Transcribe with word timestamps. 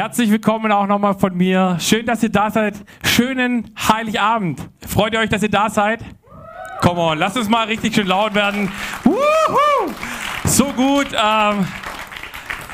Herzlich 0.00 0.30
willkommen 0.30 0.72
auch 0.72 0.86
nochmal 0.86 1.12
von 1.12 1.36
mir. 1.36 1.76
Schön, 1.78 2.06
dass 2.06 2.22
ihr 2.22 2.30
da 2.30 2.50
seid. 2.50 2.74
Schönen 3.04 3.74
Heiligabend. 3.76 4.58
Freut 4.88 5.12
ihr 5.12 5.20
euch, 5.20 5.28
dass 5.28 5.42
ihr 5.42 5.50
da 5.50 5.68
seid? 5.68 6.00
Come 6.80 6.98
on, 6.98 7.18
lasst 7.18 7.36
uns 7.36 7.50
mal 7.50 7.66
richtig 7.66 7.94
schön 7.94 8.06
laut 8.06 8.34
werden. 8.34 8.72
Woohoo! 9.04 9.92
So 10.46 10.72
gut. 10.72 11.08
Ähm, 11.12 11.66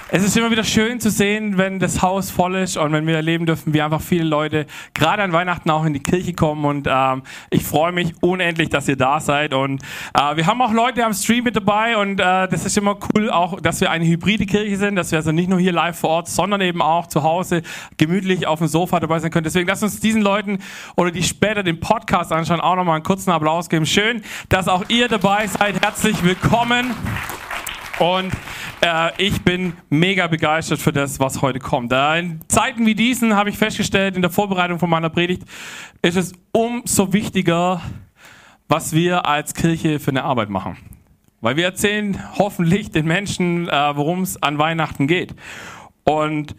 es 0.09 0.23
ist 0.23 0.37
immer 0.37 0.53
wieder 0.53 0.63
schön 0.63 1.01
zu 1.01 1.11
sehen, 1.11 1.59
wenn 1.59 1.81
das 1.81 2.01
Haus 2.01 2.31
voll 2.31 2.55
ist 2.55 2.77
und 2.77 2.93
wenn 2.93 3.09
wir 3.09 3.17
erleben 3.17 3.45
dürfen, 3.45 3.75
wie 3.75 3.83
einfach 3.83 4.01
viele 4.01 4.23
Leute 4.23 4.67
gerade 4.95 5.25
an 5.25 5.33
Weihnachten 5.33 5.69
auch 5.69 5.85
in 5.85 5.95
die 5.95 6.03
Kirche 6.03 6.33
kommen. 6.33 6.65
Und 6.65 6.87
ähm, 6.89 7.23
ich 7.51 7.65
freue 7.65 7.91
mich 7.91 8.15
unendlich, 8.21 8.69
dass 8.69 8.87
ihr 8.87 8.97
da 8.97 9.19
seid. 9.19 9.53
Und 9.53 9.83
äh, 10.15 10.37
wir 10.37 10.47
haben 10.47 10.63
auch 10.63 10.73
Leute 10.73 11.05
am 11.05 11.13
Stream 11.13 11.43
mit 11.43 11.57
dabei 11.57 11.97
und 11.97 12.21
äh, 12.21 12.47
das 12.47 12.65
ist 12.65 12.79
immer 12.79 12.97
cool, 13.15 13.31
auch, 13.31 13.61
dass 13.61 13.81
wir 13.81 13.91
eine 13.91 14.07
hybride 14.07 14.47
Kirche 14.47 14.77
sind, 14.77 14.95
dass 14.95 15.11
wir 15.11 15.19
also 15.19 15.33
nicht 15.33 15.49
nur 15.49 15.59
hier 15.59 15.73
live 15.73 15.99
vor 15.99 16.11
Ort, 16.11 16.29
sondern 16.29 16.61
eben 16.61 16.83
auch 16.83 17.09
zu 17.09 17.25
Hause 17.25 17.63
gemütlich 17.97 18.47
auf 18.47 18.61
dem 18.61 18.69
Sofa 18.69 19.01
dabei 19.01 19.19
sein 19.19 19.33
können. 19.33 19.45
Deswegen 19.45 19.67
lasst 19.67 19.83
uns 19.83 19.99
diesen 19.99 20.23
Leuten 20.23 20.59
oder 20.95 21.11
die 21.11 21.25
später 21.25 21.65
den 21.65 21.81
Podcast 21.81 22.33
anschauen, 22.33 22.61
auch 22.61 22.77
nochmal 22.77 22.95
einen 22.95 23.05
kurzen 23.05 23.33
Applaus 23.33 23.69
geben. 23.69 23.87
Schön, 23.87 24.23
dass 24.51 24.69
auch 24.69 24.85
ihr 24.89 25.09
dabei 25.09 25.49
seid. 25.49 25.83
Herzlich 25.83 26.23
willkommen. 26.23 26.95
Und 27.99 28.31
äh, 28.87 29.11
ich 29.19 29.43
bin 29.43 29.75
mega 29.91 30.27
begeistert 30.27 30.79
für 30.79 30.93
das, 30.93 31.19
was 31.21 31.43
heute 31.43 31.59
kommt. 31.59 31.93
Äh, 31.93 32.21
in 32.21 32.41
Zeiten 32.49 32.87
wie 32.87 32.95
diesen 32.95 33.35
habe 33.35 33.51
ich 33.51 33.59
festgestellt, 33.59 34.17
in 34.17 34.23
der 34.23 34.31
Vorbereitung 34.31 34.79
von 34.79 34.89
meiner 34.89 35.11
Predigt, 35.11 35.43
ist 36.03 36.17
es 36.17 36.33
umso 36.53 37.13
wichtiger, 37.13 37.83
was 38.69 38.93
wir 38.93 39.27
als 39.27 39.55
Kirche 39.55 39.99
für 39.99 40.11
eine 40.11 40.25
Arbeit 40.25 40.51
machen. 40.51 40.77
Weil 41.41 41.57
wir 41.57 41.65
erzählen 41.65 42.23
hoffentlich 42.39 42.91
den 42.91 43.07
Menschen, 43.07 43.69
äh, 43.69 43.97
worum 43.97 44.23
es 44.23 44.43
an 44.43 44.59
Weihnachten 44.59 45.07
geht. 45.07 45.35
Und 46.05 46.55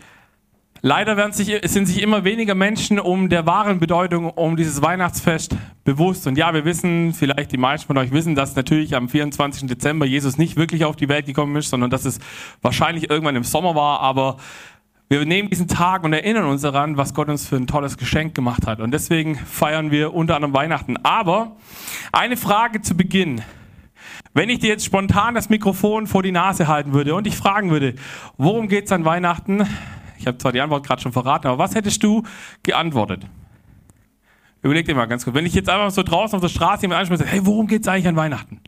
Leider 0.87 1.17
werden 1.17 1.33
sich, 1.33 1.53
sind 1.65 1.85
sich 1.85 2.01
immer 2.01 2.23
weniger 2.23 2.55
Menschen 2.55 2.97
um 2.97 3.27
der 3.27 3.45
wahren 3.45 3.77
Bedeutung 3.77 4.29
um 4.29 4.55
dieses 4.55 4.81
Weihnachtsfest 4.81 5.53
bewusst. 5.83 6.25
Und 6.27 6.37
ja, 6.37 6.53
wir 6.53 6.63
wissen, 6.63 7.13
vielleicht 7.13 7.51
die 7.51 7.57
meisten 7.57 7.87
von 7.87 7.97
euch 7.97 8.11
wissen, 8.13 8.35
dass 8.35 8.55
natürlich 8.55 8.95
am 8.95 9.09
24. 9.09 9.67
Dezember 9.67 10.05
Jesus 10.05 10.37
nicht 10.37 10.55
wirklich 10.55 10.85
auf 10.85 10.95
die 10.95 11.09
Welt 11.09 11.25
gekommen 11.25 11.57
ist, 11.57 11.71
sondern 11.71 11.89
dass 11.89 12.05
es 12.05 12.19
wahrscheinlich 12.61 13.09
irgendwann 13.09 13.35
im 13.35 13.43
Sommer 13.43 13.75
war. 13.75 13.99
Aber 13.99 14.37
wir 15.09 15.25
nehmen 15.25 15.49
diesen 15.49 15.67
Tag 15.67 16.05
und 16.05 16.13
erinnern 16.13 16.45
uns 16.45 16.61
daran, 16.61 16.95
was 16.95 17.13
Gott 17.13 17.27
uns 17.27 17.45
für 17.45 17.57
ein 17.57 17.67
tolles 17.67 17.97
Geschenk 17.97 18.33
gemacht 18.33 18.65
hat. 18.65 18.79
Und 18.79 18.91
deswegen 18.91 19.35
feiern 19.35 19.91
wir 19.91 20.13
unter 20.13 20.35
anderem 20.35 20.53
Weihnachten. 20.53 20.95
Aber 21.03 21.57
eine 22.13 22.37
Frage 22.37 22.81
zu 22.81 22.95
Beginn. 22.95 23.41
Wenn 24.33 24.47
ich 24.47 24.59
dir 24.59 24.69
jetzt 24.69 24.85
spontan 24.85 25.35
das 25.35 25.49
Mikrofon 25.49 26.07
vor 26.07 26.23
die 26.23 26.31
Nase 26.31 26.69
halten 26.69 26.93
würde 26.93 27.13
und 27.13 27.25
dich 27.25 27.35
fragen 27.35 27.71
würde, 27.71 27.95
worum 28.37 28.69
geht 28.69 28.85
es 28.85 28.93
an 28.93 29.03
Weihnachten? 29.03 29.67
Ich 30.17 30.27
habe 30.27 30.37
zwar 30.37 30.51
die 30.51 30.61
Antwort 30.61 30.85
gerade 30.85 31.01
schon 31.01 31.13
verraten, 31.13 31.47
aber 31.47 31.57
was 31.57 31.75
hättest 31.75 32.01
du 32.03 32.23
geantwortet? 32.63 33.25
Überleg 34.61 34.85
dir 34.85 34.95
mal 34.95 35.05
ganz 35.05 35.23
kurz. 35.23 35.35
Wenn 35.35 35.45
ich 35.45 35.53
jetzt 35.53 35.69
einfach 35.69 35.91
so 35.91 36.03
draußen 36.03 36.35
auf 36.35 36.41
der 36.41 36.49
Straße 36.49 36.83
jemand 36.83 36.99
anspreche 36.99 37.25
hey, 37.25 37.45
worum 37.45 37.67
geht 37.67 37.81
es 37.81 37.87
eigentlich 37.87 38.07
an 38.07 38.15
Weihnachten? 38.15 38.59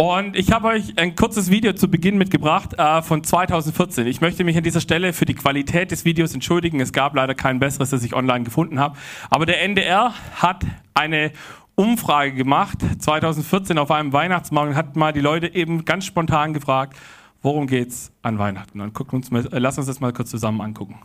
Und 0.00 0.36
ich 0.36 0.52
habe 0.52 0.68
euch 0.68 0.96
ein 0.96 1.16
kurzes 1.16 1.50
Video 1.50 1.72
zu 1.72 1.90
Beginn 1.90 2.18
mitgebracht 2.18 2.78
äh, 2.78 3.02
von 3.02 3.24
2014. 3.24 4.06
Ich 4.06 4.20
möchte 4.20 4.44
mich 4.44 4.56
an 4.56 4.62
dieser 4.62 4.80
Stelle 4.80 5.12
für 5.12 5.24
die 5.24 5.34
Qualität 5.34 5.90
des 5.90 6.04
Videos 6.04 6.32
entschuldigen. 6.34 6.78
Es 6.78 6.92
gab 6.92 7.16
leider 7.16 7.34
kein 7.34 7.58
besseres, 7.58 7.90
das 7.90 8.04
ich 8.04 8.14
online 8.14 8.44
gefunden 8.44 8.78
habe. 8.78 8.96
Aber 9.28 9.44
der 9.44 9.60
NDR 9.60 10.14
hat 10.36 10.64
eine 10.94 11.32
Umfrage 11.74 12.32
gemacht, 12.32 12.78
2014 13.00 13.76
auf 13.76 13.90
einem 13.90 14.12
Weihnachtsmarkt 14.12 14.70
und 14.70 14.76
hat 14.76 14.94
mal 14.94 15.12
die 15.12 15.20
Leute 15.20 15.52
eben 15.52 15.84
ganz 15.84 16.04
spontan 16.04 16.54
gefragt, 16.54 16.96
worum 17.42 17.66
geht 17.66 17.88
es 17.88 18.10
an 18.22 18.38
Weihnachten? 18.38 18.80
Und 18.80 18.94
gucken 18.94 19.16
uns 19.16 19.30
mal, 19.30 19.46
äh, 19.52 19.58
lass 19.58 19.78
uns 19.78 19.86
das 19.86 20.00
mal 20.00 20.12
kurz 20.12 20.30
zusammen 20.30 20.60
angucken. 20.60 20.98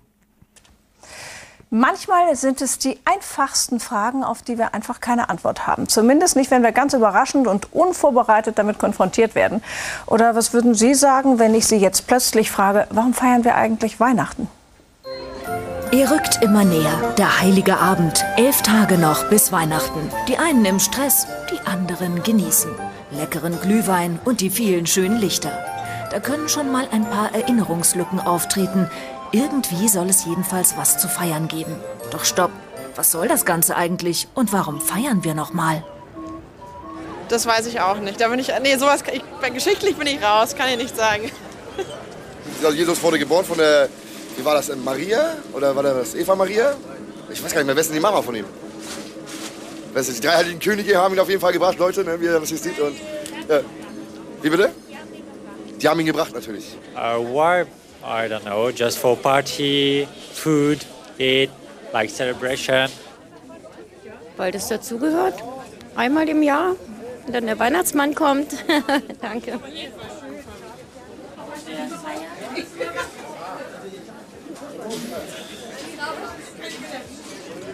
Manchmal 1.75 2.36
sind 2.36 2.62
es 2.62 2.78
die 2.78 3.00
einfachsten 3.03 3.80
Fragen, 3.80 4.23
auf 4.23 4.44
die 4.44 4.59
wir 4.59 4.75
einfach 4.75 5.00
keine 5.00 5.31
Antwort 5.31 5.66
haben. 5.66 5.88
Zumindest 5.88 6.35
nicht, 6.35 6.52
wenn 6.52 6.62
wir 6.62 6.72
ganz 6.72 6.94
überraschend 6.94 7.47
und 7.47 7.74
unvorbereitet 7.74 8.59
damit 8.59 8.78
konfrontiert 8.78 9.34
werden. 9.34 9.63
Oder 10.06 10.35
was 10.35 10.53
würden 10.53 10.75
Sie 10.75 10.94
sagen, 10.94 11.40
wenn 11.40 11.56
ich 11.56 11.66
Sie 11.66 11.78
jetzt 11.78 12.06
plötzlich 12.06 12.52
frage, 12.52 12.85
warum 12.91 13.16
feiern 13.16 13.44
wir 13.44 13.56
eigentlich 13.56 14.00
Weihnachten? 14.00 14.47
Er 15.91 16.12
rückt 16.12 16.44
immer 16.44 16.63
näher, 16.63 17.16
der 17.18 17.41
heilige 17.41 17.78
Abend. 17.78 18.24
Elf 18.38 18.62
Tage 18.62 19.00
noch 19.00 19.28
bis 19.29 19.52
Weihnachten. 19.52 20.12
Die 20.28 20.38
einen 20.38 20.66
im 20.66 20.79
Stress, 20.79 21.25
die 21.52 21.68
anderen 21.68 22.22
genießen. 22.22 22.69
Leckeren 23.12 23.59
Glühwein 23.62 24.19
und 24.25 24.41
die 24.41 24.52
vielen 24.52 24.85
schönen 24.85 25.18
Lichter. 25.18 25.52
Da 26.13 26.19
können 26.19 26.47
schon 26.47 26.72
mal 26.72 26.88
ein 26.91 27.09
paar 27.09 27.34
Erinnerungslücken 27.34 28.19
auftreten. 28.19 28.88
Irgendwie 29.31 29.88
soll 29.90 30.07
es 30.12 30.25
jedenfalls 30.25 30.78
was 30.78 31.00
zu 31.00 31.07
feiern 31.07 31.47
geben. 31.47 31.75
Doch 32.12 32.24
stopp, 32.24 32.51
was 32.96 33.12
soll 33.12 33.28
das 33.28 33.46
Ganze 33.46 33.75
eigentlich 33.75 34.28
und 34.35 34.53
warum 34.53 34.79
feiern 34.79 35.23
wir 35.23 35.34
noch 35.34 35.53
mal? 35.53 35.84
Das 37.29 37.47
weiß 37.47 37.66
ich 37.66 37.81
auch 37.81 37.97
nicht. 37.97 38.22
Da 38.22 38.28
bin 38.28 38.38
ich, 38.38 38.52
nee, 38.62 38.78
sowas, 38.78 39.03
ich, 39.12 39.23
geschichtlich 39.56 39.96
bin 39.96 40.06
ich 40.06 40.22
raus, 40.22 40.56
kann 40.56 40.69
ich 40.69 40.78
nicht 40.78 40.96
sagen. 40.96 41.31
Also 42.63 42.78
Jesus 42.78 43.02
wurde 43.02 43.18
geboren 43.18 43.44
von 43.44 43.57
der, 43.57 43.90
wie 44.38 44.46
war 44.46 44.53
das, 44.53 44.72
Maria? 44.75 45.34
Oder 45.53 45.75
war 45.75 45.81
das 45.81 46.13
Eva 46.13 46.35
Maria? 46.35 46.75
Ich 47.31 47.44
weiß 47.44 47.53
gar 47.53 47.62
nicht 47.62 47.66
mehr, 47.66 47.75
wer 47.75 47.81
ist 47.81 47.88
denn 47.88 47.96
die 47.96 48.02
Mama 48.02 48.22
von 48.22 48.35
ihm? 48.35 48.46
Die 49.96 50.22
drei 50.22 50.35
heiligen 50.35 50.59
Könige 50.59 50.96
haben 50.96 51.16
ihn 51.16 51.19
auf 51.19 51.29
jeden 51.29 51.41
Fall 51.41 51.53
gebracht, 51.53 51.79
Leute, 51.79 52.03
ne, 52.03 52.22
wie 52.22 52.25
ihr 52.25 52.40
das 52.40 52.50
hier 52.50 52.57
sieht. 52.59 52.79
Und, 52.79 52.97
ja. 53.50 53.62
Wie 54.44 54.50
bitte? 54.52 54.72
Die 55.84 55.90
haben 55.90 56.00
ihn 56.00 56.06
gebracht 56.06 56.34
natürlich. 56.34 56.78
Uh, 56.96 57.20
why? 57.20 57.66
I 58.06 58.30
don't 58.30 58.44
know, 58.44 58.70
just 58.70 58.98
for 59.00 59.18
party, 59.18 60.08
food, 60.32 60.80
eat, 61.20 61.50
like 61.92 62.10
celebration. 62.10 62.90
Weil 64.38 64.54
das 64.54 64.70
dazugehört. 64.70 65.44
Einmal 65.96 66.30
im 66.30 66.42
Jahr. 66.42 66.78
Und 67.28 67.36
dann 67.36 67.46
der 67.48 67.60
Weihnachtsmann 67.60 68.16
kommt. 68.16 68.54
Danke. 69.22 69.60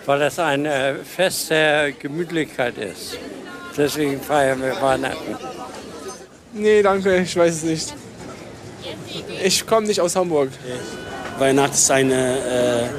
Weil 0.07 0.19
das 0.19 0.39
ein 0.39 0.65
äh, 0.65 0.95
Fest 0.95 1.51
der 1.51 1.91
Gemütlichkeit 1.91 2.75
ist. 2.79 3.19
Deswegen 3.77 4.19
feiern 4.19 4.61
wir 4.63 4.81
Weihnachten. 4.81 5.48
Nee, 6.53 6.81
danke, 6.81 7.19
ich 7.19 7.35
weiß 7.35 7.55
es 7.55 7.63
nicht. 7.63 7.93
Ich 9.43 9.65
komme 9.65 9.87
nicht 9.87 10.01
aus 10.01 10.15
Hamburg. 10.15 10.49
Weihnachten 11.37 11.73
ist 11.73 11.91
ein 11.91 12.11
äh, 12.11 12.89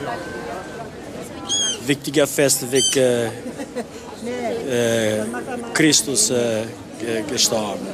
wichtiger 1.87 2.27
Fest, 2.27 2.65
wie 2.71 2.99
äh, 2.99 3.27
äh, 3.27 5.25
Christus 5.75 6.31
äh, 6.31 6.65
gestorben. 7.29 7.87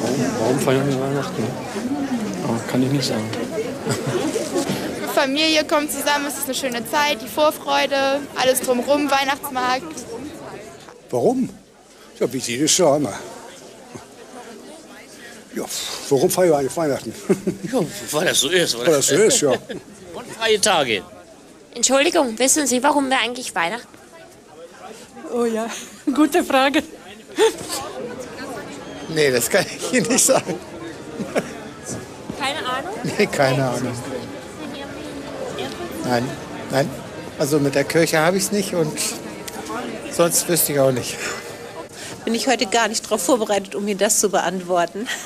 Warum, 0.00 0.26
warum 0.40 0.58
feiern 0.58 0.88
wir 0.88 1.00
Weihnachten? 1.00 1.44
Oh, 2.48 2.70
kann 2.70 2.82
ich 2.82 2.90
nicht 2.90 3.04
sagen. 3.04 3.28
Familie 5.14 5.64
kommt 5.64 5.92
zusammen, 5.92 6.26
es 6.26 6.38
ist 6.38 6.44
eine 6.46 6.54
schöne 6.54 6.90
Zeit, 6.90 7.20
die 7.22 7.28
Vorfreude, 7.28 8.20
alles 8.34 8.60
drumherum, 8.60 9.10
Weihnachtsmarkt. 9.10 10.04
Warum? 11.10 11.50
Ja, 12.22 12.32
wie 12.32 12.38
jedes 12.38 12.78
Jahr 12.78 12.98
immer. 12.98 13.12
Ja, 15.56 15.64
warum 16.08 16.30
feiern 16.30 16.50
wir 16.50 16.58
eigentlich 16.58 16.76
Weihnachten? 16.76 17.12
ja, 17.72 17.80
weil 18.12 18.26
das 18.26 18.38
so 18.38 18.48
ist. 18.48 18.78
Weil 18.78 18.86
das 18.86 19.08
so 19.08 19.16
ist, 19.16 19.40
ja. 19.40 19.50
Und 19.50 20.26
freie 20.38 20.60
Tage. 20.60 21.02
Entschuldigung, 21.74 22.38
wissen 22.38 22.64
Sie, 22.68 22.80
warum 22.80 23.10
wir 23.10 23.18
eigentlich 23.18 23.52
Weihnachten? 23.56 23.88
Oh 25.34 25.46
ja, 25.46 25.66
gute 26.14 26.44
Frage. 26.44 26.84
Nee, 29.08 29.32
das 29.32 29.50
kann 29.50 29.66
ich 29.66 29.92
Ihnen 29.92 30.06
nicht 30.06 30.24
sagen. 30.24 30.54
Keine 32.38 32.58
Ahnung? 32.64 32.94
Nee, 33.18 33.26
keine 33.26 33.68
Ahnung. 33.68 33.94
Nein, 36.04 36.30
nein. 36.70 36.90
Also 37.40 37.58
mit 37.58 37.74
der 37.74 37.82
Kirche 37.82 38.20
habe 38.20 38.36
ich 38.36 38.44
es 38.44 38.52
nicht 38.52 38.74
und 38.74 38.96
sonst 40.12 40.48
wüsste 40.48 40.72
ich 40.72 40.78
auch 40.78 40.92
nicht 40.92 41.16
bin 42.24 42.34
ich 42.34 42.46
heute 42.46 42.66
gar 42.66 42.88
nicht 42.88 43.04
darauf 43.04 43.22
vorbereitet, 43.22 43.74
um 43.74 43.86
Ihnen 43.88 43.98
das 43.98 44.20
zu 44.20 44.30
beantworten. 44.30 45.08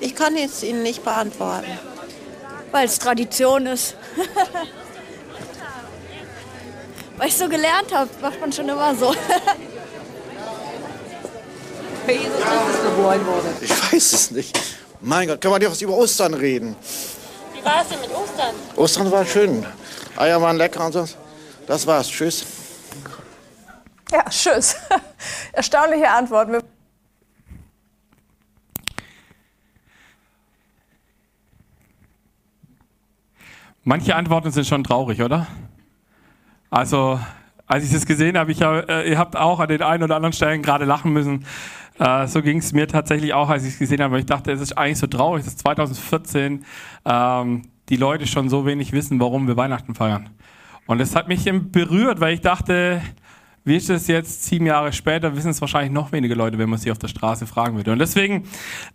ich 0.00 0.14
kann 0.14 0.36
es 0.36 0.62
Ihnen 0.62 0.82
nicht 0.82 1.04
beantworten. 1.04 1.78
Weil 2.70 2.86
es 2.86 2.98
Tradition 2.98 3.66
ist. 3.66 3.94
Weil 7.16 7.28
ich 7.28 7.36
so 7.36 7.48
gelernt 7.48 7.92
habe, 7.92 8.10
macht 8.20 8.40
man 8.40 8.52
schon 8.52 8.68
immer 8.68 8.94
so. 8.94 9.14
Ich 13.60 13.92
weiß 13.92 14.12
es 14.14 14.30
nicht. 14.30 14.58
Mein 15.00 15.28
Gott, 15.28 15.42
können 15.42 15.54
wir 15.54 15.58
nicht 15.58 15.70
was 15.70 15.82
über 15.82 15.92
Ostern 15.92 16.32
reden? 16.32 16.74
Wie 17.54 17.62
war 17.62 17.82
es 17.82 17.88
denn 17.88 18.00
mit 18.00 18.10
Ostern? 18.10 18.54
Ostern 18.76 19.10
war 19.10 19.26
schön. 19.26 19.66
Eier 20.16 20.40
waren 20.40 20.56
lecker 20.56 20.86
und 20.86 20.92
so. 20.92 21.04
Das 21.66 21.86
war's. 21.86 22.08
Tschüss. 22.08 22.46
Ja, 24.10 24.24
tschüss. 24.30 24.76
Erstaunliche 25.52 26.10
Antwort. 26.10 26.64
Manche 33.84 34.16
Antworten 34.16 34.50
sind 34.50 34.66
schon 34.66 34.84
traurig, 34.84 35.22
oder? 35.22 35.46
Also, 36.70 37.20
als 37.66 37.84
ich 37.84 37.92
das 37.92 38.06
gesehen 38.06 38.38
habe, 38.38 38.52
ich 38.52 38.60
äh, 38.60 39.10
ihr 39.10 39.18
habt 39.18 39.36
auch 39.36 39.60
an 39.60 39.68
den 39.68 39.82
einen 39.82 40.02
oder 40.02 40.16
anderen 40.16 40.32
Stellen 40.32 40.62
gerade 40.62 40.84
lachen 40.86 41.12
müssen. 41.12 41.44
Äh, 41.98 42.26
so 42.26 42.42
ging 42.42 42.58
es 42.58 42.72
mir 42.72 42.88
tatsächlich 42.88 43.34
auch, 43.34 43.50
als 43.50 43.64
ich 43.64 43.74
es 43.74 43.78
gesehen 43.78 44.02
habe. 44.02 44.12
Weil 44.12 44.20
ich 44.20 44.26
dachte, 44.26 44.52
es 44.52 44.60
ist 44.60 44.76
eigentlich 44.76 44.98
so 44.98 45.06
traurig, 45.06 45.44
dass 45.44 45.56
2014 45.58 46.64
ähm, 47.04 47.62
die 47.88 47.96
Leute 47.96 48.26
schon 48.26 48.48
so 48.48 48.64
wenig 48.64 48.92
wissen, 48.92 49.20
warum 49.20 49.46
wir 49.46 49.56
Weihnachten 49.56 49.94
feiern. 49.94 50.30
Und 50.86 51.00
es 51.00 51.14
hat 51.14 51.28
mich 51.28 51.44
berührt, 51.44 52.20
weil 52.20 52.34
ich 52.34 52.40
dachte, 52.40 53.02
wie 53.68 53.76
ist 53.76 53.90
es 53.90 54.06
jetzt, 54.06 54.44
sieben 54.44 54.64
Jahre 54.66 54.92
später, 54.92 55.36
wissen 55.36 55.50
es 55.50 55.60
wahrscheinlich 55.60 55.92
noch 55.92 56.10
wenige 56.10 56.34
Leute, 56.34 56.58
wenn 56.58 56.70
man 56.70 56.78
sie 56.78 56.90
auf 56.90 56.98
der 56.98 57.08
Straße 57.08 57.46
fragen 57.46 57.76
würde. 57.76 57.92
Und 57.92 57.98
deswegen, 57.98 58.44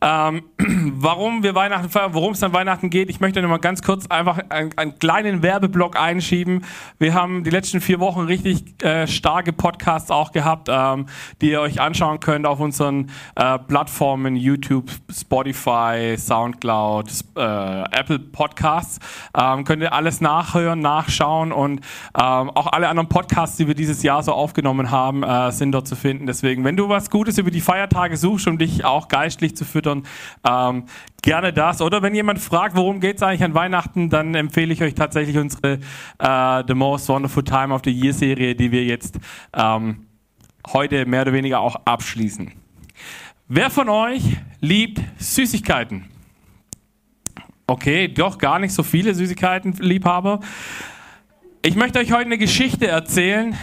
ähm, 0.01 0.43
warum 0.95 1.43
wir 1.43 1.53
Weihnachten 1.53 1.89
feiern, 1.89 2.13
worum 2.13 2.33
es 2.33 2.41
an 2.41 2.53
Weihnachten 2.53 2.89
geht, 2.89 3.09
ich 3.09 3.19
möchte 3.19 3.41
nochmal 3.41 3.59
ganz 3.59 3.83
kurz 3.83 4.07
einfach 4.07 4.39
einen, 4.49 4.75
einen, 4.77 4.97
kleinen 4.97 5.43
Werbeblock 5.43 5.97
einschieben. 5.97 6.65
Wir 6.97 7.13
haben 7.13 7.43
die 7.43 7.51
letzten 7.51 7.81
vier 7.81 7.99
Wochen 7.99 8.21
richtig 8.21 8.83
äh, 8.83 9.05
starke 9.05 9.53
Podcasts 9.53 10.09
auch 10.09 10.31
gehabt, 10.31 10.69
ähm, 10.71 11.05
die 11.41 11.51
ihr 11.51 11.61
euch 11.61 11.79
anschauen 11.79 12.19
könnt 12.19 12.47
auf 12.47 12.59
unseren 12.59 13.11
äh, 13.35 13.59
Plattformen 13.59 14.35
YouTube, 14.35 14.89
Spotify, 15.11 16.15
Soundcloud, 16.17 17.11
äh, 17.37 17.83
Apple 17.91 18.17
Podcasts. 18.17 18.99
Ähm, 19.37 19.65
könnt 19.65 19.83
ihr 19.83 19.93
alles 19.93 20.19
nachhören, 20.19 20.79
nachschauen 20.79 21.51
und 21.51 21.81
ähm, 22.19 22.49
auch 22.49 22.67
alle 22.67 22.87
anderen 22.87 23.09
Podcasts, 23.09 23.57
die 23.57 23.67
wir 23.67 23.75
dieses 23.75 24.01
Jahr 24.01 24.23
so 24.23 24.31
aufgenommen 24.33 24.62
haben, 24.65 25.23
äh, 25.23 25.51
sind 25.51 25.71
dort 25.71 25.87
zu 25.87 25.95
finden. 25.95 26.25
Deswegen, 26.25 26.63
wenn 26.63 26.77
du 26.77 26.89
was 26.89 27.09
Gutes 27.09 27.37
über 27.37 27.51
die 27.51 27.61
Feiertage 27.61 28.17
suchst, 28.17 28.47
um 28.47 28.57
dich 28.57 28.85
auch 28.85 29.07
geistlich 29.07 29.55
zu 29.55 29.65
füttern, 29.65 30.03
ähm, 30.47 30.85
gerne 31.21 31.53
das. 31.53 31.81
Oder 31.81 32.01
wenn 32.01 32.15
jemand 32.15 32.39
fragt, 32.39 32.75
worum 32.75 32.99
geht 32.99 33.17
es 33.17 33.23
eigentlich 33.23 33.43
an 33.43 33.53
Weihnachten, 33.53 34.09
dann 34.09 34.35
empfehle 34.35 34.73
ich 34.73 34.81
euch 34.81 34.95
tatsächlich 34.95 35.37
unsere 35.37 35.79
äh, 36.19 36.63
The 36.67 36.73
Most 36.73 37.09
Wonderful 37.09 37.43
Time 37.43 37.73
of 37.73 37.81
the 37.83 37.91
Year 37.91 38.13
Serie, 38.13 38.55
die 38.55 38.71
wir 38.71 38.83
jetzt 38.83 39.19
ähm, 39.53 40.07
heute 40.71 41.05
mehr 41.05 41.23
oder 41.23 41.33
weniger 41.33 41.59
auch 41.59 41.75
abschließen. 41.85 42.51
Wer 43.47 43.69
von 43.69 43.89
euch 43.89 44.37
liebt 44.61 45.01
Süßigkeiten? 45.17 46.05
Okay, 47.67 48.07
doch 48.07 48.37
gar 48.37 48.59
nicht 48.59 48.73
so 48.73 48.83
viele 48.83 49.13
Süßigkeiten-Liebhaber. 49.13 50.41
Ich 51.61 51.75
möchte 51.75 51.99
euch 51.99 52.11
heute 52.11 52.25
eine 52.25 52.37
Geschichte 52.37 52.87
erzählen, 52.87 53.57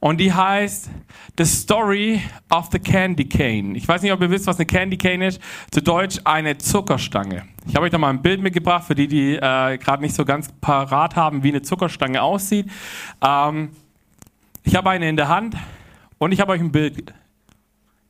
und 0.00 0.18
die 0.18 0.32
heißt 0.32 0.90
The 1.36 1.44
Story 1.44 2.22
of 2.50 2.68
the 2.70 2.78
Candy 2.78 3.28
Cane. 3.28 3.76
Ich 3.76 3.86
weiß 3.86 4.02
nicht, 4.02 4.12
ob 4.12 4.20
ihr 4.20 4.30
wisst, 4.30 4.46
was 4.46 4.56
eine 4.56 4.66
Candy 4.66 4.96
Cane 4.96 5.26
ist. 5.26 5.40
Zu 5.70 5.82
Deutsch 5.82 6.20
eine 6.24 6.58
Zuckerstange. 6.58 7.44
Ich 7.66 7.74
habe 7.74 7.86
euch 7.86 7.90
da 7.90 7.98
mal 7.98 8.10
ein 8.10 8.22
Bild 8.22 8.40
mitgebracht, 8.40 8.84
für 8.84 8.94
die, 8.94 9.08
die 9.08 9.34
äh, 9.34 9.78
gerade 9.78 10.02
nicht 10.02 10.14
so 10.14 10.24
ganz 10.24 10.50
parat 10.60 11.16
haben, 11.16 11.42
wie 11.42 11.48
eine 11.48 11.62
Zuckerstange 11.62 12.22
aussieht. 12.22 12.70
Ähm, 13.22 13.70
ich 14.62 14.76
habe 14.76 14.90
eine 14.90 15.08
in 15.08 15.16
der 15.16 15.28
Hand 15.28 15.56
und 16.18 16.32
ich 16.32 16.40
habe 16.40 16.52
euch 16.52 16.60
ein 16.60 16.72
Bild. 16.72 17.12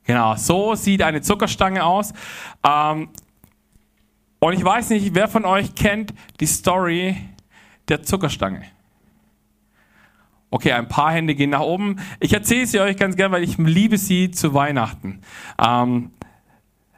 Genau, 0.03 0.35
so 0.35 0.75
sieht 0.75 1.01
eine 1.01 1.21
Zuckerstange 1.21 1.83
aus. 1.83 2.13
Ähm, 2.67 3.09
und 4.39 4.53
ich 4.53 4.63
weiß 4.63 4.91
nicht, 4.91 5.13
wer 5.13 5.27
von 5.27 5.45
euch 5.45 5.75
kennt 5.75 6.13
die 6.39 6.45
Story 6.45 7.17
der 7.87 8.03
Zuckerstange. 8.03 8.63
Okay, 10.51 10.71
ein 10.71 10.87
paar 10.87 11.11
Hände 11.11 11.35
gehen 11.35 11.51
nach 11.51 11.61
oben. 11.61 11.97
Ich 12.19 12.33
erzähle 12.33 12.65
sie 12.65 12.79
euch 12.79 12.97
ganz 12.97 13.15
gern, 13.15 13.31
weil 13.31 13.43
ich 13.43 13.57
liebe 13.57 13.97
sie 13.97 14.31
zu 14.31 14.53
Weihnachten. 14.55 15.21
Ähm, 15.63 16.11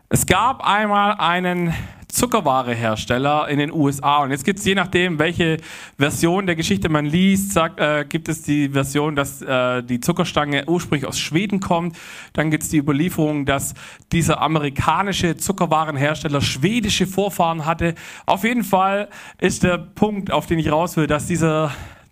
es 0.07 0.25
gab 0.25 0.65
einmal 0.65 1.15
einen 1.17 1.73
Zuckerwarehersteller 2.07 3.47
in 3.47 3.59
den 3.59 3.71
USA 3.71 4.23
und 4.23 4.31
jetzt 4.31 4.43
gibt 4.43 4.59
es 4.59 4.65
je 4.65 4.75
nachdem, 4.75 5.19
welche 5.19 5.57
Version 5.97 6.45
der 6.45 6.55
Geschichte 6.55 6.89
man 6.89 7.05
liest, 7.05 7.53
sagt, 7.53 7.79
äh, 7.79 8.05
gibt 8.07 8.27
es 8.29 8.43
die 8.43 8.69
Version, 8.69 9.15
dass 9.15 9.41
äh, 9.41 9.81
die 9.83 9.99
Zuckerstange 9.99 10.65
ursprünglich 10.67 11.07
aus 11.07 11.19
Schweden 11.19 11.59
kommt. 11.59 11.97
Dann 12.33 12.51
gibt 12.51 12.63
es 12.63 12.69
die 12.69 12.77
Überlieferung, 12.77 13.45
dass 13.45 13.73
dieser 14.11 14.41
amerikanische 14.41 15.37
Zuckerwarenhersteller 15.37 16.41
schwedische 16.41 17.07
Vorfahren 17.07 17.65
hatte. 17.65 17.95
Auf 18.25 18.43
jeden 18.43 18.63
Fall 18.63 19.09
ist 19.39 19.63
der 19.63 19.77
Punkt, 19.77 20.31
auf 20.31 20.45
den 20.47 20.59
ich 20.59 20.71
raus 20.71 20.97
will, 20.97 21.07
dass 21.07 21.27
dieser 21.27 21.71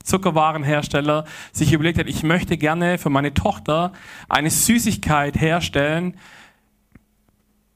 Zuckerwarenhersteller 0.10 1.26
sich 1.52 1.72
überlegt 1.72 2.00
hat, 2.00 2.08
ich 2.08 2.24
möchte 2.24 2.58
gerne 2.58 2.98
für 2.98 3.10
meine 3.10 3.34
Tochter 3.34 3.94
eine 4.28 4.50
Süßigkeit 4.50 5.40
herstellen, 5.40 6.16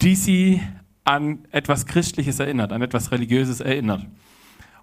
die 0.02 0.16
sie 0.16 0.62
an 1.06 1.46
etwas 1.52 1.86
Christliches 1.86 2.40
erinnert, 2.40 2.74
an 2.74 2.82
etwas 2.82 3.12
Religiöses 3.12 3.60
erinnert. 3.60 4.06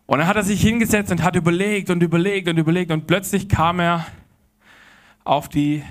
Und 0.06 0.18
dann 0.18 0.26
hat 0.26 0.36
er 0.36 0.42
sich 0.42 0.60
hingesetzt 0.60 1.12
und 1.12 1.22
hat 1.22 1.36
überlegt 1.36 1.90
und 1.90 2.02
überlegt 2.02 2.48
und 2.48 2.56
überlegt 2.56 2.90
und 2.90 3.06
plötzlich 3.06 3.48
kam 3.48 3.80
er 3.80 4.06
auf 5.24 5.48
die 5.48 5.82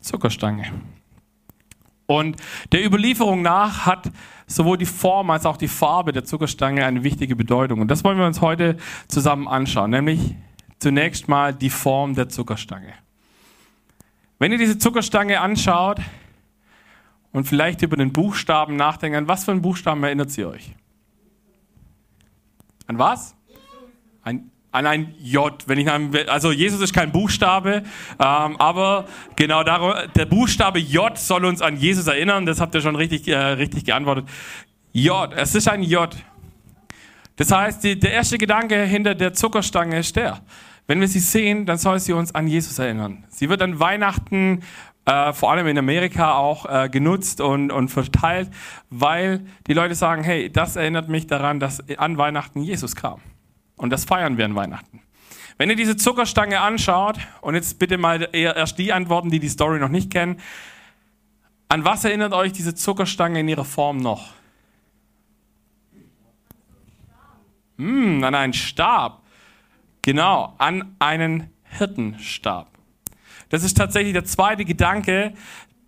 Zuckerstange. 0.00 0.72
Und 2.06 2.36
der 2.72 2.86
Überlieferung 2.86 3.42
nach 3.42 3.84
hat 3.84 4.10
sowohl 4.46 4.78
die 4.78 4.86
Form 4.86 5.28
als 5.30 5.44
auch 5.44 5.58
die 5.58 5.68
Farbe 5.68 6.12
der 6.12 6.24
Zuckerstange 6.24 6.84
eine 6.86 7.04
wichtige 7.04 7.36
Bedeutung. 7.36 7.82
Und 7.82 7.90
das 7.90 8.02
wollen 8.04 8.16
wir 8.16 8.24
uns 8.24 8.40
heute 8.40 8.78
zusammen 9.08 9.46
anschauen, 9.46 9.90
nämlich 9.90 10.34
zunächst 10.78 11.28
mal 11.28 11.54
die 11.54 11.70
Form 11.70 12.14
der 12.14 12.28
Zuckerstange. 12.28 12.94
Wenn 14.38 14.52
ihr 14.52 14.58
diese 14.58 14.78
Zuckerstange 14.78 15.40
anschaut 15.40 15.98
und 17.32 17.44
vielleicht 17.44 17.82
über 17.82 17.96
den 17.96 18.12
Buchstaben 18.12 18.76
nachdenkt, 18.76 19.16
an 19.16 19.28
was 19.28 19.44
für 19.44 19.50
einen 19.52 19.62
Buchstaben 19.62 20.02
erinnert 20.04 20.30
sie 20.30 20.44
euch? 20.44 20.72
An 22.86 22.98
was? 22.98 23.34
Ein, 24.22 24.50
an 24.70 24.86
ein 24.86 25.14
J. 25.18 25.52
Wenn 25.66 25.78
ich 25.78 25.90
an, 25.90 26.14
also 26.28 26.52
Jesus 26.52 26.80
ist 26.80 26.94
kein 26.94 27.10
Buchstabe, 27.10 27.82
ähm, 28.18 28.56
aber 28.58 29.06
genau 29.34 29.64
darum, 29.64 29.92
der 30.14 30.26
Buchstabe 30.26 30.78
J 30.78 31.18
soll 31.18 31.44
uns 31.44 31.60
an 31.60 31.76
Jesus 31.76 32.06
erinnern. 32.06 32.46
Das 32.46 32.60
habt 32.60 32.74
ihr 32.74 32.80
schon 32.80 32.96
richtig, 32.96 33.26
äh, 33.26 33.36
richtig 33.36 33.84
geantwortet. 33.84 34.26
J, 34.92 35.32
es 35.34 35.54
ist 35.54 35.68
ein 35.68 35.82
J. 35.82 36.14
Das 37.36 37.52
heißt, 37.52 37.84
die, 37.84 37.98
der 37.98 38.12
erste 38.12 38.38
Gedanke 38.38 38.84
hinter 38.84 39.14
der 39.14 39.32
Zuckerstange 39.32 39.98
ist 39.98 40.16
der. 40.16 40.40
Wenn 40.88 41.02
wir 41.02 41.08
sie 41.08 41.20
sehen, 41.20 41.66
dann 41.66 41.76
soll 41.76 42.00
sie 42.00 42.14
uns 42.14 42.34
an 42.34 42.48
Jesus 42.48 42.78
erinnern. 42.78 43.24
Sie 43.28 43.50
wird 43.50 43.60
an 43.60 43.78
Weihnachten, 43.78 44.62
äh, 45.04 45.34
vor 45.34 45.52
allem 45.52 45.66
in 45.66 45.76
Amerika, 45.76 46.38
auch 46.38 46.64
äh, 46.64 46.88
genutzt 46.88 47.42
und, 47.42 47.70
und 47.70 47.90
verteilt, 47.90 48.50
weil 48.88 49.44
die 49.66 49.74
Leute 49.74 49.94
sagen, 49.94 50.24
hey, 50.24 50.50
das 50.50 50.76
erinnert 50.76 51.10
mich 51.10 51.26
daran, 51.26 51.60
dass 51.60 51.86
an 51.98 52.16
Weihnachten 52.16 52.62
Jesus 52.62 52.96
kam. 52.96 53.20
Und 53.76 53.90
das 53.90 54.06
feiern 54.06 54.38
wir 54.38 54.46
an 54.46 54.54
Weihnachten. 54.54 55.02
Wenn 55.58 55.68
ihr 55.68 55.76
diese 55.76 55.98
Zuckerstange 55.98 56.58
anschaut, 56.58 57.18
und 57.42 57.54
jetzt 57.54 57.78
bitte 57.78 57.98
mal 57.98 58.26
erst 58.32 58.78
die 58.78 58.92
antworten, 58.94 59.30
die 59.30 59.40
die 59.40 59.48
Story 59.50 59.78
noch 59.78 59.90
nicht 59.90 60.10
kennen, 60.10 60.40
an 61.68 61.84
was 61.84 62.02
erinnert 62.04 62.32
euch 62.32 62.52
diese 62.52 62.74
Zuckerstange 62.74 63.40
in 63.40 63.48
ihrer 63.48 63.66
Form 63.66 63.98
noch? 63.98 64.30
Hm, 67.76 68.24
an 68.24 68.34
einen 68.34 68.54
Stab. 68.54 69.22
Genau, 70.08 70.54
an 70.56 70.94
einen 71.00 71.50
Hirtenstab. 71.64 72.70
Das 73.50 73.62
ist 73.62 73.76
tatsächlich 73.76 74.14
der 74.14 74.24
zweite 74.24 74.64
Gedanke, 74.64 75.34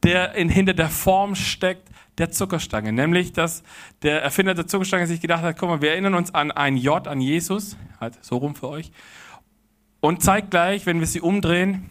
der 0.03 0.35
in, 0.35 0.51
hinter 0.51 0.75
der 0.75 0.91
Form 0.91 1.35
steckt 1.35 1.89
der 2.19 2.31
Zuckerstange. 2.31 2.93
Nämlich, 2.93 3.33
dass 3.33 3.63
der 4.03 4.23
Erfinder 4.23 4.53
der 4.53 4.67
Zuckerstange 4.67 5.07
sich 5.07 5.23
gedacht 5.23 5.43
hat, 5.43 5.57
guck 5.59 5.71
mal, 5.71 5.81
wir 5.81 5.93
erinnern 5.93 6.15
uns 6.15 6.35
an 6.35 6.51
ein 6.51 6.77
J, 6.77 7.09
an 7.09 7.23
Jesus, 7.23 7.79
halt 7.99 8.23
so 8.23 8.37
rum 8.37 8.55
für 8.55 8.69
euch. 8.69 8.93
Und 10.01 10.23
zeigt 10.23 10.51
gleich, 10.51 10.85
wenn 10.85 11.01
wir 11.01 11.07
sie 11.07 11.23
umdrehen, 11.23 11.89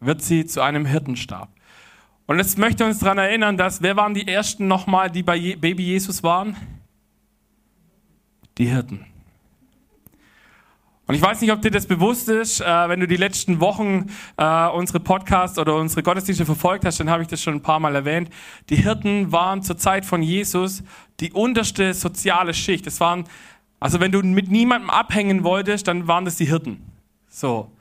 wird 0.00 0.20
sie 0.20 0.44
zu 0.44 0.60
einem 0.60 0.84
Hirtenstab. 0.84 1.48
Und 2.26 2.36
jetzt 2.36 2.58
möchte 2.58 2.84
uns 2.84 2.98
daran 2.98 3.16
erinnern, 3.16 3.56
dass, 3.56 3.80
wer 3.80 3.96
waren 3.96 4.12
die 4.12 4.28
Ersten 4.28 4.68
nochmal, 4.68 5.10
die 5.10 5.22
bei 5.22 5.56
Baby 5.56 5.84
Jesus 5.84 6.22
waren? 6.22 6.56
Die 8.58 8.66
Hirten. 8.66 9.09
Und 11.10 11.16
ich 11.16 11.22
weiß 11.22 11.40
nicht, 11.40 11.50
ob 11.50 11.60
dir 11.60 11.72
das 11.72 11.86
bewusst 11.86 12.28
ist, 12.28 12.60
äh, 12.60 12.88
wenn 12.88 13.00
du 13.00 13.08
die 13.08 13.16
letzten 13.16 13.58
Wochen 13.58 14.06
äh, 14.36 14.68
unsere 14.68 15.00
Podcasts 15.00 15.58
oder 15.58 15.74
unsere 15.74 16.04
Gottesdienste 16.04 16.46
verfolgt 16.46 16.84
hast, 16.84 17.00
dann 17.00 17.10
habe 17.10 17.20
ich 17.22 17.28
das 17.28 17.42
schon 17.42 17.54
ein 17.54 17.62
paar 17.62 17.80
Mal 17.80 17.96
erwähnt. 17.96 18.30
Die 18.68 18.76
Hirten 18.76 19.32
waren 19.32 19.64
zur 19.64 19.76
Zeit 19.76 20.04
von 20.04 20.22
Jesus 20.22 20.84
die 21.18 21.32
unterste 21.32 21.94
soziale 21.94 22.54
Schicht. 22.54 22.86
Es 22.86 23.00
waren, 23.00 23.24
also 23.80 23.98
wenn 23.98 24.12
du 24.12 24.22
mit 24.22 24.52
niemandem 24.52 24.88
abhängen 24.88 25.42
wolltest, 25.42 25.88
dann 25.88 26.06
waren 26.06 26.24
das 26.24 26.36
die 26.36 26.44
Hirten. 26.44 26.80
So. 27.28 27.72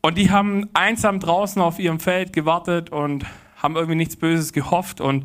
Und 0.00 0.18
die 0.18 0.32
haben 0.32 0.68
einsam 0.74 1.20
draußen 1.20 1.62
auf 1.62 1.78
ihrem 1.78 2.00
Feld 2.00 2.32
gewartet 2.32 2.90
und 2.90 3.24
haben 3.54 3.76
irgendwie 3.76 3.94
nichts 3.94 4.16
Böses 4.16 4.52
gehofft 4.52 5.00
und 5.00 5.24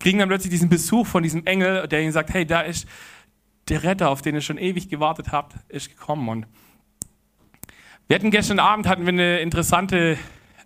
kriegen 0.00 0.18
dann 0.18 0.28
plötzlich 0.28 0.50
diesen 0.50 0.68
Besuch 0.68 1.06
von 1.06 1.22
diesem 1.22 1.46
Engel, 1.46 1.86
der 1.86 2.02
ihnen 2.02 2.10
sagt, 2.10 2.34
hey, 2.34 2.44
da 2.44 2.62
ist 2.62 2.88
der 3.68 3.82
Retter, 3.82 4.10
auf 4.10 4.22
den 4.22 4.34
ihr 4.34 4.40
schon 4.40 4.58
ewig 4.58 4.88
gewartet 4.88 5.32
habt, 5.32 5.54
ist 5.68 5.88
gekommen. 5.88 6.28
Und 6.28 6.46
wir 8.08 8.16
hatten 8.16 8.30
gestern 8.30 8.58
Abend 8.58 8.86
hatten 8.86 9.02
wir 9.02 9.12
eine 9.12 9.40
interessante 9.40 10.18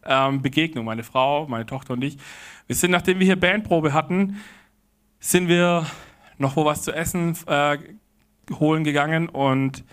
ähm, 0.05 0.43
Begegnung, 0.43 0.85
meine 0.85 1.03
Frau, 1.03 1.47
meine 1.47 1.67
Tochter 1.67 1.93
und 1.93 2.03
ich. 2.03 2.19
Wir 2.67 2.77
sind, 2.77 2.91
nachdem 2.91 3.19
wir 3.19 3.27
hier 3.27 3.39
Bandprobe 3.39 3.93
hatten, 3.93 4.41
sind 5.21 5.49
wir 5.49 5.87
noch 6.39 6.57
wo 6.57 6.65
was 6.65 6.83
zu 6.83 6.93
essen 6.93 7.37
äh, 7.47 7.79
holen 8.53 8.85
gegangen 8.85 9.29
und, 9.29 9.85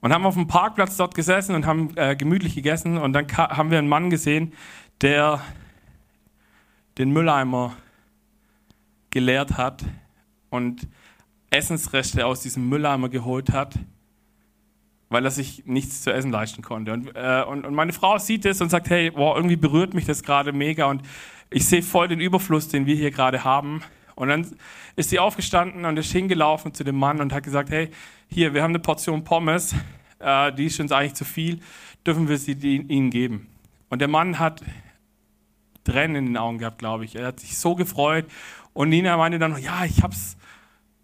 und 0.00 0.12
haben 0.12 0.26
auf 0.26 0.34
dem 0.34 0.46
Parkplatz 0.46 0.96
dort 0.96 1.14
gesessen 1.14 1.54
und 1.54 1.66
haben 1.66 1.96
äh, 1.96 2.16
gemütlich 2.16 2.54
gegessen. 2.54 2.98
Und 2.98 3.12
dann 3.12 3.26
haben 3.36 3.70
wir 3.70 3.78
einen 3.78 3.88
Mann 3.88 4.10
gesehen, 4.10 4.52
der 5.00 5.40
den 6.98 7.10
Mülleimer 7.12 7.76
geleert 9.10 9.56
hat 9.56 9.84
und 10.50 10.86
Essensreste 11.50 12.26
aus 12.26 12.40
diesem 12.40 12.68
Mülleimer 12.68 13.08
geholt 13.08 13.52
hat, 13.52 13.74
weil 15.08 15.24
er 15.24 15.30
sich 15.30 15.64
nichts 15.66 16.02
zu 16.02 16.12
essen 16.12 16.30
leisten 16.30 16.62
konnte. 16.62 16.92
Und, 16.92 17.08
äh, 17.14 17.44
und, 17.48 17.64
und 17.64 17.74
meine 17.74 17.92
Frau 17.92 18.18
sieht 18.18 18.44
das 18.44 18.60
und 18.60 18.70
sagt, 18.70 18.90
hey, 18.90 19.10
boah, 19.10 19.36
irgendwie 19.36 19.56
berührt 19.56 19.94
mich 19.94 20.04
das 20.04 20.22
gerade 20.22 20.52
mega 20.52 20.86
und 20.86 21.02
ich 21.50 21.66
sehe 21.66 21.82
voll 21.82 22.08
den 22.08 22.20
Überfluss, 22.20 22.68
den 22.68 22.86
wir 22.86 22.94
hier 22.94 23.10
gerade 23.10 23.44
haben. 23.44 23.82
Und 24.14 24.28
dann 24.28 24.46
ist 24.96 25.10
sie 25.10 25.18
aufgestanden 25.18 25.84
und 25.84 25.96
ist 25.96 26.12
hingelaufen 26.12 26.74
zu 26.74 26.84
dem 26.84 26.96
Mann 26.96 27.20
und 27.20 27.32
hat 27.32 27.44
gesagt, 27.44 27.70
hey, 27.70 27.90
hier, 28.28 28.52
wir 28.52 28.62
haben 28.62 28.72
eine 28.72 28.80
Portion 28.80 29.24
Pommes, 29.24 29.74
äh, 30.18 30.52
die 30.52 30.66
ist 30.66 30.80
uns 30.80 30.92
eigentlich 30.92 31.14
zu 31.14 31.24
viel, 31.24 31.60
dürfen 32.04 32.28
wir 32.28 32.36
sie 32.36 32.52
ihnen 32.52 33.10
geben. 33.10 33.46
Und 33.88 34.00
der 34.00 34.08
Mann 34.08 34.38
hat 34.38 34.62
Tränen 35.84 36.16
in 36.16 36.26
den 36.26 36.36
Augen 36.36 36.58
gehabt, 36.58 36.78
glaube 36.78 37.04
ich. 37.04 37.16
Er 37.16 37.28
hat 37.28 37.40
sich 37.40 37.58
so 37.58 37.74
gefreut. 37.74 38.26
Und 38.74 38.90
Nina 38.90 39.16
meinte 39.16 39.38
dann, 39.38 39.56
ja, 39.60 39.84
ich 39.84 40.02
hab's, 40.02 40.36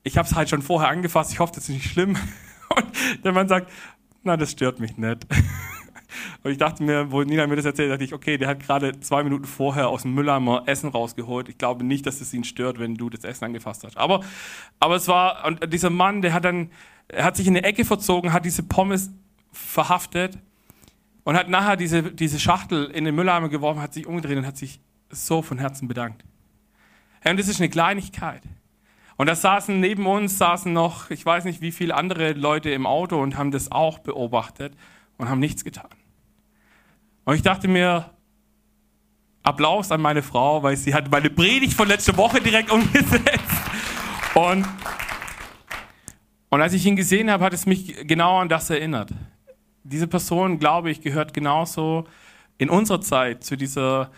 ich 0.04 0.18
hab's 0.18 0.34
halt 0.34 0.48
schon 0.48 0.62
vorher 0.62 0.90
angefasst, 0.90 1.32
ich 1.32 1.40
hoffe, 1.40 1.52
das 1.54 1.64
ist 1.64 1.70
nicht 1.70 1.90
schlimm. 1.90 2.16
Und 2.76 3.24
der 3.24 3.32
Mann 3.32 3.48
sagt, 3.48 3.70
na, 4.22 4.36
das 4.36 4.52
stört 4.52 4.78
mich 4.78 4.96
nicht. 4.96 5.26
Und 6.42 6.50
ich 6.50 6.58
dachte 6.58 6.82
mir, 6.82 7.10
wo 7.10 7.22
Nina 7.22 7.46
mir 7.46 7.56
das 7.56 7.64
erzählt, 7.64 7.90
dachte 7.90 8.04
ich, 8.04 8.12
okay, 8.12 8.36
der 8.36 8.48
hat 8.48 8.60
gerade 8.60 9.00
zwei 9.00 9.24
Minuten 9.24 9.46
vorher 9.46 9.88
aus 9.88 10.02
dem 10.02 10.14
Mülleimer 10.14 10.62
Essen 10.66 10.90
rausgeholt. 10.90 11.48
Ich 11.48 11.58
glaube 11.58 11.84
nicht, 11.84 12.06
dass 12.06 12.20
es 12.20 12.32
ihn 12.32 12.44
stört, 12.44 12.78
wenn 12.78 12.94
du 12.94 13.10
das 13.10 13.24
Essen 13.24 13.46
angefasst 13.46 13.82
hast. 13.84 13.96
Aber, 13.96 14.20
aber 14.78 14.96
es 14.96 15.08
war, 15.08 15.44
und 15.46 15.72
dieser 15.72 15.90
Mann, 15.90 16.22
der 16.22 16.32
hat 16.32 16.44
dann, 16.44 16.70
er 17.08 17.24
hat 17.24 17.36
sich 17.36 17.46
in 17.46 17.56
eine 17.56 17.66
Ecke 17.66 17.84
verzogen, 17.84 18.32
hat 18.32 18.44
diese 18.44 18.62
Pommes 18.62 19.10
verhaftet 19.52 20.38
und 21.24 21.36
hat 21.36 21.48
nachher 21.48 21.76
diese, 21.76 22.02
diese 22.02 22.38
Schachtel 22.38 22.84
in 22.86 23.04
den 23.04 23.14
Mülleimer 23.14 23.48
geworfen, 23.48 23.80
hat 23.80 23.94
sich 23.94 24.06
umgedreht 24.06 24.36
und 24.36 24.46
hat 24.46 24.56
sich 24.56 24.80
so 25.10 25.42
von 25.42 25.58
Herzen 25.58 25.88
bedankt. 25.88 26.24
Und 27.24 27.38
das 27.38 27.48
ist 27.48 27.60
eine 27.60 27.70
Kleinigkeit. 27.70 28.42
Und 29.16 29.26
da 29.28 29.34
saßen 29.34 29.78
neben 29.78 30.06
uns, 30.06 30.38
saßen 30.38 30.72
noch, 30.72 31.10
ich 31.10 31.24
weiß 31.24 31.44
nicht 31.44 31.60
wie 31.60 31.72
viele 31.72 31.94
andere 31.94 32.32
Leute 32.32 32.70
im 32.70 32.86
Auto 32.86 33.20
und 33.20 33.36
haben 33.36 33.52
das 33.52 33.70
auch 33.70 33.98
beobachtet 34.00 34.74
und 35.18 35.28
haben 35.28 35.38
nichts 35.38 35.64
getan. 35.64 35.90
Und 37.24 37.36
ich 37.36 37.42
dachte 37.42 37.68
mir, 37.68 38.10
Applaus 39.44 39.92
an 39.92 40.00
meine 40.00 40.22
Frau, 40.22 40.62
weil 40.62 40.76
sie 40.76 40.94
hat 40.94 41.10
meine 41.10 41.30
Predigt 41.30 41.74
von 41.74 41.86
letzter 41.86 42.16
Woche 42.16 42.40
direkt 42.40 42.70
umgesetzt. 42.72 43.62
Und, 44.34 44.66
und 46.48 46.60
als 46.60 46.72
ich 46.72 46.84
ihn 46.84 46.96
gesehen 46.96 47.30
habe, 47.30 47.44
hat 47.44 47.52
es 47.52 47.66
mich 47.66 48.06
genau 48.06 48.38
an 48.38 48.48
das 48.48 48.68
erinnert. 48.70 49.10
Diese 49.84 50.08
Person, 50.08 50.58
glaube 50.58 50.90
ich, 50.90 51.02
gehört 51.02 51.34
genauso 51.34 52.06
in 52.58 52.70
unserer 52.70 53.00
Zeit 53.00 53.44
zu 53.44 53.56
dieser 53.56 54.10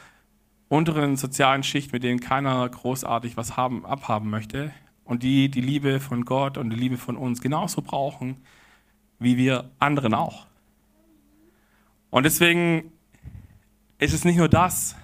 unteren 0.68 1.16
sozialen 1.16 1.64
Schicht, 1.64 1.92
mit 1.92 2.02
denen 2.02 2.20
keiner 2.20 2.66
großartig 2.68 3.36
was 3.36 3.56
haben, 3.56 3.84
abhaben 3.84 4.30
möchte 4.30 4.72
und 5.06 5.22
die 5.22 5.48
die 5.48 5.60
Liebe 5.62 6.00
von 6.00 6.24
Gott 6.24 6.58
und 6.58 6.70
die 6.70 6.76
Liebe 6.76 6.98
von 6.98 7.16
uns 7.16 7.40
genauso 7.40 7.80
brauchen, 7.80 8.36
wie 9.18 9.36
wir 9.38 9.70
anderen 9.78 10.12
auch. 10.12 10.46
Und 12.10 12.24
deswegen 12.24 12.92
ist 13.98 14.12
es 14.12 14.24
nicht 14.24 14.36
nur 14.36 14.48
das, 14.48 14.96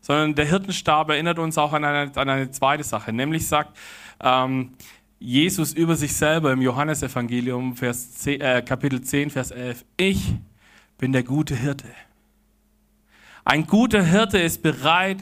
sondern 0.00 0.34
der 0.34 0.46
Hirtenstab 0.46 1.10
erinnert 1.10 1.38
uns 1.38 1.58
auch 1.58 1.72
an 1.72 1.84
eine, 1.84 2.16
an 2.16 2.28
eine 2.28 2.50
zweite 2.50 2.84
Sache, 2.84 3.12
nämlich 3.12 3.46
sagt 3.46 3.76
ähm, 4.20 4.70
Jesus 5.18 5.72
über 5.72 5.96
sich 5.96 6.14
selber 6.14 6.52
im 6.52 6.62
Johannesevangelium, 6.62 7.76
Vers 7.76 8.12
10, 8.14 8.40
äh, 8.40 8.62
Kapitel 8.62 9.02
10, 9.02 9.30
Vers 9.30 9.50
11, 9.50 9.84
ich 9.96 10.34
bin 10.96 11.12
der 11.12 11.24
gute 11.24 11.56
Hirte. 11.56 11.88
Ein 13.44 13.66
guter 13.66 14.02
Hirte 14.02 14.38
ist 14.38 14.62
bereit, 14.62 15.18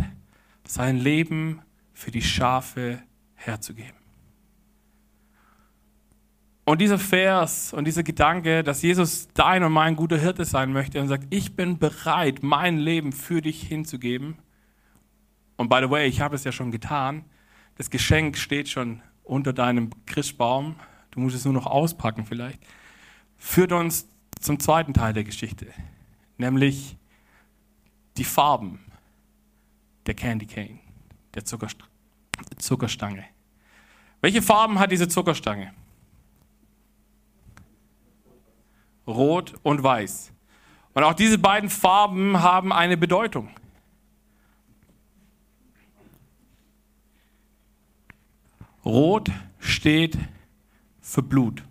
sein 0.65 0.99
Leben 0.99 1.63
für 1.95 2.11
die 2.11 2.23
Schafe 2.23 3.03
herzugeben. 3.35 3.96
Und 6.69 6.81
dieser 6.81 6.99
Vers 6.99 7.73
und 7.73 7.85
dieser 7.85 8.03
Gedanke, 8.03 8.65
dass 8.65 8.83
Jesus 8.83 9.29
dein 9.35 9.63
und 9.63 9.73
mein 9.73 9.95
guter 9.95 10.19
Hirte 10.19 10.45
sein 10.45 10.73
möchte 10.73 11.01
und 11.01 11.07
sagt, 11.07 11.29
ich 11.31 11.55
bin 11.55 11.79
bereit, 11.79 12.43
mein 12.43 12.77
Leben 12.77 13.13
für 13.13 13.41
dich 13.41 13.63
hinzugeben. 13.63 14.37
Und 15.57 15.69
by 15.69 15.79
the 15.81 15.89
way, 15.89 16.09
ich 16.09 16.21
habe 16.21 16.35
es 16.35 16.43
ja 16.43 16.51
schon 16.51 16.73
getan. 16.73 17.25
Das 17.77 17.89
Geschenk 17.89 18.37
steht 18.37 18.69
schon 18.69 19.01
unter 19.23 19.53
deinem 19.53 19.91
Christbaum. 20.07 20.75
Du 21.13 21.21
musst 21.21 21.37
es 21.37 21.45
nur 21.45 21.55
noch 21.55 21.67
auspacken 21.67 22.27
vielleicht. 22.27 22.61
Führt 23.37 23.71
uns 23.71 24.09
zum 24.41 24.59
zweiten 24.59 24.93
Teil 24.93 25.13
der 25.13 25.23
Geschichte, 25.23 25.69
nämlich 26.37 26.97
die 28.17 28.25
Farben 28.25 28.81
der 30.07 30.15
Candy 30.15 30.47
Cane, 30.47 30.81
der 31.33 31.45
Zuckerst 31.45 31.79
Zuckerstange. 32.59 33.25
Welche 34.21 34.43
Farben 34.43 34.81
hat 34.81 34.91
diese 34.91 35.07
Zuckerstange? 35.07 35.73
Rot 39.07 39.55
und 39.63 39.83
Weiß. 39.83 40.33
Und 40.95 41.03
auch 41.03 41.15
diese 41.15 41.39
beiden 41.39 41.71
Farben 41.71 42.43
haben 42.43 42.73
eine 42.73 42.97
Bedeutung. 42.97 43.51
Rot 48.85 49.31
steht 49.59 50.17
für 51.01 51.23
Blut. 51.23 51.63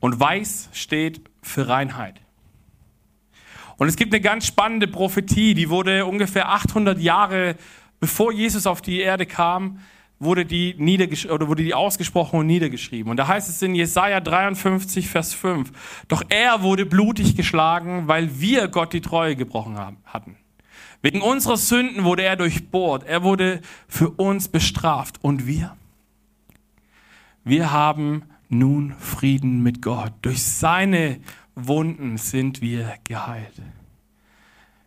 Und 0.00 0.18
Weiß 0.20 0.68
steht 0.72 1.22
für 1.40 1.68
Reinheit. 1.68 2.20
Und 3.76 3.88
es 3.88 3.96
gibt 3.96 4.12
eine 4.12 4.20
ganz 4.20 4.46
spannende 4.46 4.86
Prophetie, 4.86 5.54
die 5.54 5.70
wurde 5.70 6.04
ungefähr 6.06 6.48
800 6.50 6.98
Jahre 6.98 7.56
bevor 8.04 8.32
Jesus 8.32 8.66
auf 8.66 8.82
die 8.82 9.00
Erde 9.00 9.24
kam, 9.24 9.80
wurde 10.24 10.44
die, 10.44 10.74
oder 11.30 11.48
wurde 11.48 11.62
die 11.62 11.74
ausgesprochen 11.74 12.40
und 12.40 12.46
niedergeschrieben. 12.46 13.10
Und 13.10 13.16
da 13.16 13.28
heißt 13.28 13.48
es 13.48 13.62
in 13.62 13.74
Jesaja 13.74 14.20
53, 14.20 15.08
Vers 15.08 15.34
5, 15.34 15.70
doch 16.08 16.22
er 16.28 16.62
wurde 16.62 16.86
blutig 16.86 17.36
geschlagen, 17.36 18.08
weil 18.08 18.40
wir 18.40 18.68
Gott 18.68 18.92
die 18.92 19.00
Treue 19.00 19.36
gebrochen 19.36 19.76
haben, 19.76 19.98
hatten. 20.04 20.36
Wegen 21.02 21.20
unserer 21.20 21.58
Sünden 21.58 22.04
wurde 22.04 22.22
er 22.22 22.36
durchbohrt, 22.36 23.04
er 23.04 23.22
wurde 23.22 23.60
für 23.88 24.08
uns 24.10 24.48
bestraft. 24.48 25.18
Und 25.22 25.46
wir? 25.46 25.76
Wir 27.44 27.72
haben 27.72 28.22
nun 28.48 28.94
Frieden 28.98 29.62
mit 29.62 29.82
Gott. 29.82 30.12
Durch 30.22 30.42
seine 30.42 31.20
Wunden 31.54 32.16
sind 32.16 32.62
wir 32.62 32.94
geheilt. 33.04 33.52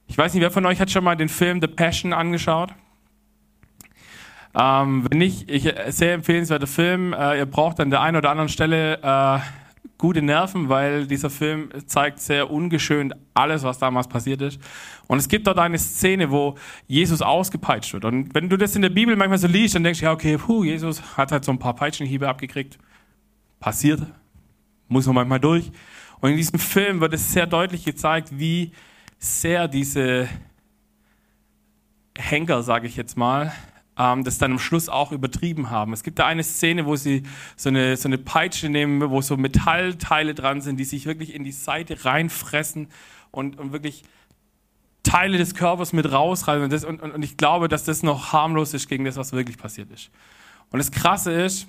Ich 0.08 0.17
weiß 0.17 0.34
nicht, 0.34 0.41
wer 0.41 0.51
von 0.51 0.65
euch 0.65 0.79
hat 0.79 0.89
schon 0.89 1.03
mal 1.03 1.15
den 1.15 1.29
Film 1.29 1.62
The 1.62 1.67
Passion 1.67 2.13
angeschaut? 2.13 2.74
Ähm, 4.60 5.06
wenn 5.10 5.20
nicht, 5.20 5.50
ich 5.52 5.66
äh, 5.68 5.92
sehr 5.92 6.14
empfehlenswerter 6.14 6.68
Film. 6.68 7.14
Äh, 7.14 7.38
ihr 7.38 7.46
braucht 7.46 7.80
an 7.80 7.92
der 7.92 8.02
einen 8.02 8.18
oder 8.18 8.32
anderen 8.32 8.50
Stelle 8.50 9.00
äh, 9.04 9.40
gute 10.00 10.24
Nerven, 10.24 10.68
weil 10.68 11.06
dieser 11.06 11.30
Film 11.30 11.70
zeigt 11.86 12.20
sehr 12.20 12.50
ungeschönt 12.50 13.14
alles, 13.36 13.62
was 13.64 13.78
damals 13.78 14.08
passiert 14.08 14.42
ist. 14.42 14.60
Und 15.06 15.20
es 15.20 15.28
gibt 15.28 15.46
dort 15.46 15.60
eine 15.60 15.78
Szene, 15.78 16.32
wo 16.32 16.56
Jesus 16.88 17.22
ausgepeitscht 17.22 17.94
wird. 17.94 18.06
Und 18.06 18.34
wenn 18.34 18.50
du 18.50 18.58
das 18.58 18.76
in 18.76 18.82
der 18.82 18.90
Bibel 18.90 19.16
manchmal 19.16 19.38
so 19.38 19.48
liest, 19.48 19.76
dann 19.76 19.84
denkst 19.84 20.00
du, 20.00 20.06
ja, 20.06 20.12
okay, 20.12 20.38
puh, 20.38 20.64
Jesus 20.64 21.02
hat 21.16 21.32
halt 21.32 21.46
so 21.46 21.52
ein 21.52 21.60
paar 21.60 21.76
Peitschenhiebe 21.76 22.28
abgekriegt. 22.28 22.80
Passiert. 23.60 24.02
Muss 24.88 25.06
man 25.06 25.16
manchmal 25.16 25.40
durch. 25.40 25.72
Und 26.20 26.32
in 26.32 26.38
diesem 26.38 26.58
Film 26.58 27.00
wird 27.00 27.14
es 27.14 27.32
sehr 27.32 27.46
deutlich 27.46 27.86
gezeigt, 27.86 28.30
wie 28.32 28.72
sehr 29.20 29.68
diese 29.68 30.28
Henker, 32.18 32.64
sage 32.64 32.88
ich 32.88 32.96
jetzt 32.96 33.18
mal, 33.18 33.52
ähm, 33.98 34.24
das 34.24 34.38
dann 34.38 34.51
am 34.54 34.60
Schluss 34.60 34.89
auch 34.89 35.12
übertrieben 35.12 35.70
haben. 35.70 35.94
Es 35.94 36.04
gibt 36.04 36.20
da 36.20 36.25
eine 36.27 36.44
Szene, 36.44 36.86
wo 36.86 36.96
sie 36.96 37.24
so 37.56 37.70
eine, 37.70 37.98
so 37.98 38.08
eine 38.08 38.18
Peitsche 38.18 38.70
nehmen, 38.70 39.10
wo 39.10 39.22
so 39.22 39.38
Metallteile 39.38 40.34
dran 40.34 40.62
sind, 40.62 40.77
die 40.77 40.84
sich 40.84 41.06
wirklich 41.06 41.34
in 41.34 41.44
die 41.44 41.51
Seite 41.51 42.06
reinfressen 42.06 42.88
und, 43.32 43.58
und 43.58 43.72
wirklich 43.72 44.04
Teile 45.04 45.38
des 45.38 45.56
Körpers 45.56 45.94
mit 45.94 46.12
rausreißen. 46.12 46.63
Und, 46.63 46.74
das, 46.74 46.84
und, 46.84 47.01
und 47.01 47.24
ich 47.24 47.38
glaube, 47.38 47.68
dass 47.68 47.86
das 47.86 48.04
noch 48.04 48.34
harmlos 48.34 48.74
ist 48.74 48.88
gegen 48.88 49.06
das, 49.06 49.16
was 49.16 49.34
wirklich 49.34 49.58
passiert 49.58 49.92
ist. 49.92 50.12
Und 50.70 50.80
das 50.80 50.92
Krasse 50.92 51.32
ist, 51.32 51.68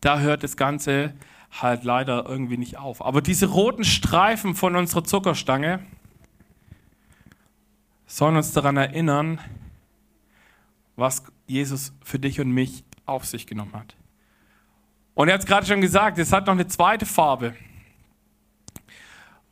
da 0.00 0.20
hört 0.20 0.44
das 0.44 0.56
Ganze 0.56 1.14
halt 1.50 1.84
leider 1.84 2.26
irgendwie 2.28 2.58
nicht 2.58 2.76
auf. 2.76 3.04
Aber 3.04 3.22
diese 3.22 3.46
roten 3.46 3.84
Streifen 3.84 4.54
von 4.54 4.76
unserer 4.76 5.04
Zuckerstange 5.04 5.80
sollen 8.06 8.36
uns 8.36 8.52
daran 8.52 8.76
erinnern, 8.76 9.40
was 10.98 11.22
Jesus 11.46 11.92
für 12.02 12.18
dich 12.18 12.40
und 12.40 12.50
mich 12.50 12.84
auf 13.06 13.24
sich 13.24 13.46
genommen 13.46 13.72
hat. 13.72 13.94
Und 15.14 15.28
er 15.28 15.34
hat 15.34 15.40
es 15.40 15.46
gerade 15.46 15.66
schon 15.66 15.80
gesagt, 15.80 16.18
es 16.18 16.32
hat 16.32 16.46
noch 16.46 16.54
eine 16.54 16.66
zweite 16.66 17.06
Farbe. 17.06 17.54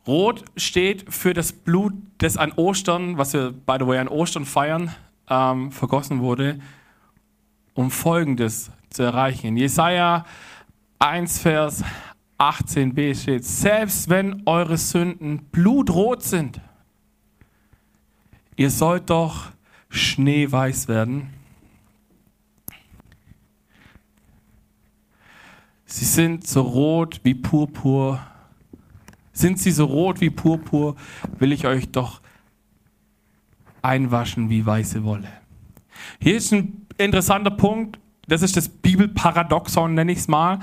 Rot 0.05 0.45
steht 0.55 1.11
für 1.13 1.33
das 1.33 1.51
Blut, 1.51 1.93
das 2.17 2.37
an 2.37 2.51
Ostern, 2.53 3.17
was 3.17 3.33
wir, 3.33 3.51
by 3.51 3.77
the 3.79 3.87
way, 3.87 3.97
an 3.97 4.07
Ostern 4.07 4.45
feiern, 4.45 4.93
ähm, 5.29 5.71
vergossen 5.71 6.19
wurde, 6.19 6.59
um 7.73 7.91
Folgendes 7.91 8.71
zu 8.89 9.03
erreichen. 9.03 9.47
In 9.47 9.57
Jesaja 9.57 10.25
1, 10.99 11.39
Vers 11.39 11.83
18b 12.37 13.21
steht, 13.21 13.45
selbst 13.45 14.09
wenn 14.09 14.43
eure 14.45 14.77
Sünden 14.77 15.43
blutrot 15.51 16.23
sind, 16.23 16.61
ihr 18.55 18.69
sollt 18.69 19.09
doch 19.09 19.51
schneeweiß 19.89 20.87
werden. 20.87 21.36
Sie 25.89 26.03
sind 26.03 26.45
so 26.45 26.61
rot 26.61 27.21
wie 27.23 27.33
Purpur. 27.33 28.19
Sind 29.31 29.57
sie 29.57 29.71
so 29.71 29.85
rot 29.85 30.19
wie 30.19 30.29
Purpur, 30.29 30.95
will 31.39 31.53
ich 31.53 31.65
euch 31.65 31.89
doch 31.91 32.21
einwaschen 33.81 34.49
wie 34.49 34.65
weiße 34.65 35.03
Wolle. 35.05 35.29
Hier 36.19 36.35
ist 36.35 36.51
ein 36.51 36.85
interessanter 36.97 37.51
Punkt, 37.51 37.99
das 38.27 38.41
ist 38.41 38.57
das 38.57 38.67
Bibelparadoxon, 38.67 39.93
nenne 39.93 40.11
ich 40.11 40.17
es 40.17 40.27
mal, 40.27 40.59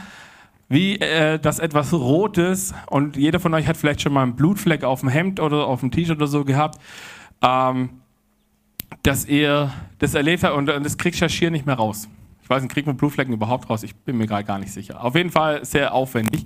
wie 0.69 0.97
äh, 0.97 1.39
das 1.39 1.59
etwas 1.59 1.93
Rotes, 1.95 2.75
und 2.91 3.17
jeder 3.17 3.41
von 3.41 3.55
euch 3.55 3.67
hat 3.67 3.77
vielleicht 3.79 4.03
schon 4.03 4.13
mal 4.13 4.25
einen 4.25 4.37
Blutfleck 4.37 4.85
auf 4.85 5.01
dem 5.01 5.09
Hemd 5.09 5.41
oder 5.41 5.67
auf 5.67 5.81
dem 5.81 5.91
T-Shirt 5.91 6.17
oder 6.19 6.27
so 6.27 6.45
gehabt, 6.45 6.79
ähm, 7.41 8.01
dass 9.03 9.25
ihr 9.25 9.73
das 10.01 10.15
erlebt 10.15 10.45
habt 10.45 10.57
und, 10.57 10.69
und 10.69 10.85
das 10.85 10.97
ja 11.19 11.29
schier 11.29 11.51
nicht 11.51 11.65
mehr 11.65 11.77
raus. 11.77 12.09
Ich 12.45 12.51
weiß 12.51 12.63
nicht, 12.63 12.73
kriegt 12.73 12.87
man 12.87 12.99
Blutflecken 12.99 13.33
überhaupt 13.33 13.71
raus? 13.71 13.83
Ich 13.85 13.97
bin 13.97 14.19
mir 14.19 14.27
gerade 14.27 14.45
gar 14.45 14.59
nicht 14.59 14.71
sicher. 14.71 15.03
Auf 15.03 15.15
jeden 15.15 15.31
Fall 15.31 15.65
sehr 15.65 15.95
aufwendig. 15.95 16.45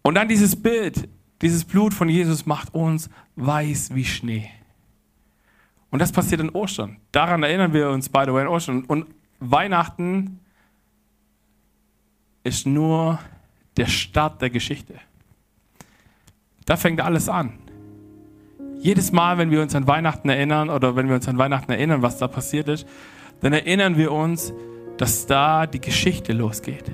Und 0.00 0.14
dann 0.14 0.28
dieses 0.28 0.56
Bild, 0.56 1.10
dieses 1.42 1.66
Blut 1.66 1.92
von 1.92 2.08
Jesus 2.08 2.46
macht 2.46 2.72
uns 2.72 3.10
weiß 3.34 3.94
wie 3.94 4.06
Schnee. 4.06 4.48
Und 5.90 5.98
das 5.98 6.10
passiert 6.10 6.40
in 6.40 6.48
Ostern. 6.48 6.96
Daran 7.12 7.42
erinnern 7.42 7.74
wir 7.74 7.90
uns, 7.90 8.08
by 8.08 8.22
the 8.24 8.32
way, 8.32 8.42
in 8.42 8.48
Ostern. 8.48 8.84
Und 8.84 9.06
Weihnachten 9.40 10.40
ist 12.42 12.66
nur 12.66 13.18
der 13.76 13.86
Start 13.86 14.40
der 14.40 14.48
Geschichte. 14.48 14.94
Da 16.64 16.78
fängt 16.78 17.02
alles 17.02 17.28
an. 17.28 17.58
Jedes 18.78 19.12
Mal, 19.12 19.36
wenn 19.36 19.50
wir 19.50 19.60
uns 19.60 19.74
an 19.74 19.86
Weihnachten 19.86 20.30
erinnern 20.30 20.70
oder 20.70 20.96
wenn 20.96 21.08
wir 21.08 21.16
uns 21.16 21.28
an 21.28 21.36
Weihnachten 21.36 21.72
erinnern, 21.72 22.00
was 22.00 22.16
da 22.16 22.26
passiert 22.26 22.68
ist, 22.68 22.86
dann 23.40 23.52
erinnern 23.52 23.96
wir 23.96 24.12
uns, 24.12 24.52
dass 24.96 25.26
da 25.26 25.66
die 25.66 25.80
Geschichte 25.80 26.32
losgeht. 26.32 26.90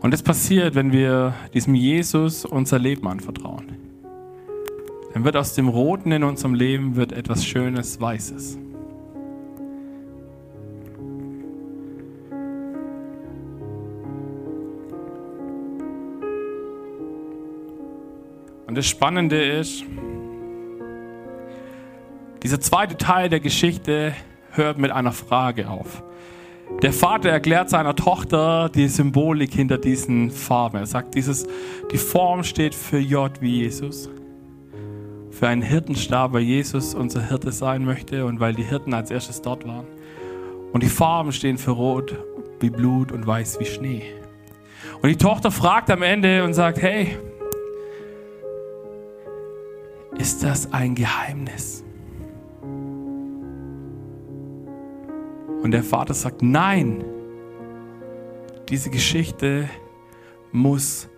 Und 0.00 0.12
das 0.12 0.22
passiert, 0.22 0.74
wenn 0.74 0.92
wir 0.92 1.34
diesem 1.54 1.74
Jesus 1.74 2.44
unser 2.44 2.78
Leben 2.78 3.08
anvertrauen. 3.08 3.76
Dann 5.12 5.24
wird 5.24 5.36
aus 5.36 5.54
dem 5.54 5.68
Roten 5.68 6.12
in 6.12 6.22
unserem 6.22 6.54
Leben 6.54 6.94
wird 6.94 7.12
etwas 7.12 7.44
Schönes, 7.44 8.00
Weißes. 8.00 8.58
Und 18.66 18.76
das 18.76 18.86
Spannende 18.86 19.42
ist, 19.42 19.82
dieser 22.42 22.60
zweite 22.60 22.96
Teil 22.96 23.28
der 23.28 23.40
Geschichte 23.40 24.14
hört 24.52 24.78
mit 24.78 24.90
einer 24.90 25.12
Frage 25.12 25.68
auf. 25.68 26.02
Der 26.82 26.92
Vater 26.92 27.30
erklärt 27.30 27.70
seiner 27.70 27.96
Tochter 27.96 28.68
die 28.68 28.88
Symbolik 28.88 29.52
hinter 29.52 29.78
diesen 29.78 30.30
Farben. 30.30 30.76
Er 30.76 30.86
sagt, 30.86 31.14
dieses, 31.14 31.46
die 31.90 31.98
Form 31.98 32.44
steht 32.44 32.74
für 32.74 32.98
J 32.98 33.32
wie 33.40 33.62
Jesus. 33.62 34.08
Für 35.30 35.48
einen 35.48 35.62
Hirtenstab, 35.62 36.32
weil 36.32 36.42
Jesus 36.42 36.94
unser 36.94 37.26
Hirte 37.26 37.52
sein 37.52 37.84
möchte 37.84 38.26
und 38.26 38.38
weil 38.38 38.54
die 38.54 38.62
Hirten 38.62 38.94
als 38.94 39.10
erstes 39.10 39.42
dort 39.42 39.66
waren. 39.66 39.86
Und 40.72 40.82
die 40.82 40.88
Farben 40.88 41.32
stehen 41.32 41.58
für 41.58 41.72
Rot 41.72 42.14
wie 42.60 42.70
Blut 42.70 43.10
und 43.10 43.26
Weiß 43.26 43.58
wie 43.58 43.64
Schnee. 43.64 44.02
Und 45.00 45.08
die 45.08 45.16
Tochter 45.16 45.50
fragt 45.50 45.90
am 45.90 46.02
Ende 46.02 46.44
und 46.44 46.54
sagt, 46.54 46.80
hey, 46.80 47.16
ist 50.18 50.42
das 50.42 50.72
ein 50.72 50.94
Geheimnis? 50.94 51.84
Und 55.62 55.72
der 55.72 55.82
Vater 55.82 56.14
sagt, 56.14 56.42
nein, 56.42 57.04
diese 58.68 58.90
Geschichte 58.90 59.68
muss 60.52 61.08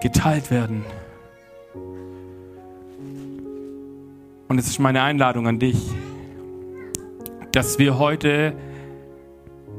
geteilt 0.00 0.50
werden. 0.50 0.84
Und 4.48 4.58
es 4.58 4.68
ist 4.68 4.78
meine 4.78 5.02
Einladung 5.02 5.48
an 5.48 5.58
dich, 5.58 5.78
dass 7.52 7.78
wir 7.78 7.98
heute, 7.98 8.54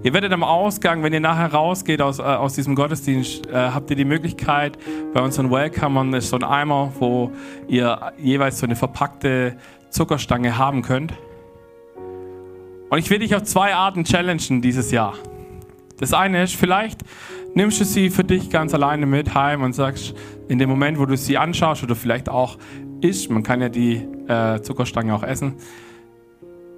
ihr 0.04 0.14
werdet 0.14 0.34
am 0.34 0.44
Ausgang, 0.44 1.04
wenn 1.04 1.14
ihr 1.14 1.20
nachher 1.20 1.54
rausgeht 1.54 2.02
aus, 2.02 2.20
äh, 2.20 2.24
aus 2.24 2.56
diesem 2.56 2.76
Gottesdienst, 2.76 3.48
äh, 3.48 3.54
habt 3.54 3.90
ihr 3.90 3.96
die 3.96 4.06
Möglichkeit, 4.06 4.78
bei 5.14 5.22
unseren 5.22 5.52
Welcomern 5.52 6.14
ist 6.14 6.30
so 6.30 6.36
ein 6.38 6.44
Eimer, 6.44 6.92
wo 7.00 7.32
ihr 7.68 8.14
jeweils 8.18 8.60
so 8.60 8.66
eine 8.66 8.76
verpackte 8.76 9.58
Zuckerstange 9.90 10.58
haben 10.58 10.82
könnt. 10.82 11.14
Und 12.90 13.00
ich 13.00 13.10
will 13.10 13.20
dich 13.20 13.36
auf 13.36 13.44
zwei 13.44 13.74
Arten 13.74 14.04
challengen 14.04 14.62
dieses 14.62 14.92
Jahr. 14.92 15.16
Das 15.98 16.14
eine 16.14 16.44
ist, 16.44 16.56
vielleicht 16.56 17.02
nimmst 17.54 17.80
du 17.80 17.86
sie 17.86 18.10
für 18.10 18.24
dich 18.24 18.50
ganz 18.50 18.74
alleine 18.74 19.06
mit 19.06 19.34
heim 19.34 19.64
und 19.64 19.74
sagst, 19.74 20.14
in 20.48 20.60
dem 20.60 20.70
Moment, 20.70 21.00
wo 21.00 21.06
du 21.06 21.16
sie 21.16 21.38
anschaust 21.38 21.84
oder 21.84 21.96
vielleicht 21.96 22.30
auch 22.30 22.58
isst, 23.02 23.30
man 23.30 23.44
kann 23.44 23.62
ja 23.62 23.70
die 23.70 24.06
äh, 24.28 24.62
Zuckerstange 24.62 25.16
auch 25.16 25.24
essen, 25.24 25.56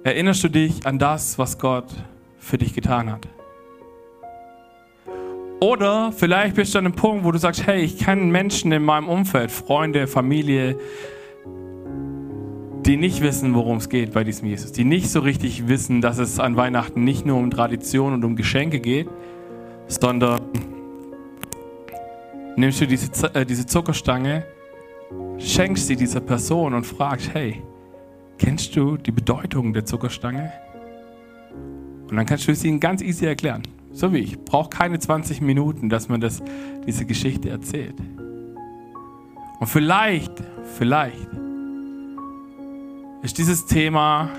erinnerst 0.04 0.44
du 0.44 0.48
dich 0.48 0.86
an 0.86 0.98
das, 0.98 1.38
was 1.38 1.58
Gott 1.58 1.86
für 2.38 2.58
dich 2.58 2.74
getan 2.74 3.10
hat. 3.10 3.26
Oder 5.60 6.12
vielleicht 6.12 6.54
bist 6.54 6.74
du 6.74 6.78
an 6.78 6.86
einem 6.86 6.94
Punkt, 6.94 7.24
wo 7.24 7.32
du 7.32 7.38
sagst, 7.38 7.66
hey, 7.66 7.80
ich 7.82 7.98
kenne 7.98 8.22
Menschen 8.22 8.70
in 8.70 8.84
meinem 8.84 9.08
Umfeld, 9.08 9.50
Freunde, 9.50 10.06
Familie, 10.06 10.78
die 12.88 12.96
nicht 12.96 13.20
wissen, 13.20 13.54
worum 13.54 13.76
es 13.76 13.90
geht 13.90 14.14
bei 14.14 14.24
diesem 14.24 14.48
Jesus, 14.48 14.72
die 14.72 14.84
nicht 14.84 15.10
so 15.10 15.20
richtig 15.20 15.68
wissen, 15.68 16.00
dass 16.00 16.16
es 16.16 16.40
an 16.40 16.56
Weihnachten 16.56 17.04
nicht 17.04 17.26
nur 17.26 17.36
um 17.36 17.50
Tradition 17.50 18.14
und 18.14 18.24
um 18.24 18.34
Geschenke 18.34 18.80
geht, 18.80 19.08
sondern 19.88 20.40
nimmst 22.56 22.80
du 22.80 22.86
diese, 22.86 23.34
äh, 23.34 23.44
diese 23.44 23.66
Zuckerstange, 23.66 24.46
schenkst 25.36 25.86
sie 25.86 25.96
dieser 25.96 26.20
Person 26.20 26.72
und 26.72 26.84
fragst, 26.84 27.34
hey, 27.34 27.62
kennst 28.38 28.74
du 28.74 28.96
die 28.96 29.12
Bedeutung 29.12 29.74
der 29.74 29.84
Zuckerstange? 29.84 30.50
Und 32.08 32.16
dann 32.16 32.24
kannst 32.24 32.48
du 32.48 32.52
es 32.52 32.64
ihnen 32.64 32.80
ganz 32.80 33.02
easy 33.02 33.26
erklären. 33.26 33.64
So 33.92 34.14
wie 34.14 34.18
ich. 34.20 34.38
Braucht 34.38 34.70
keine 34.70 34.98
20 34.98 35.42
Minuten, 35.42 35.90
dass 35.90 36.08
man 36.08 36.22
das, 36.22 36.42
diese 36.86 37.04
Geschichte 37.04 37.50
erzählt. 37.50 37.96
Und 39.60 39.66
vielleicht, 39.66 40.32
vielleicht 40.78 41.47
ist 43.22 43.38
dieses 43.38 43.66
Thema 43.66 44.30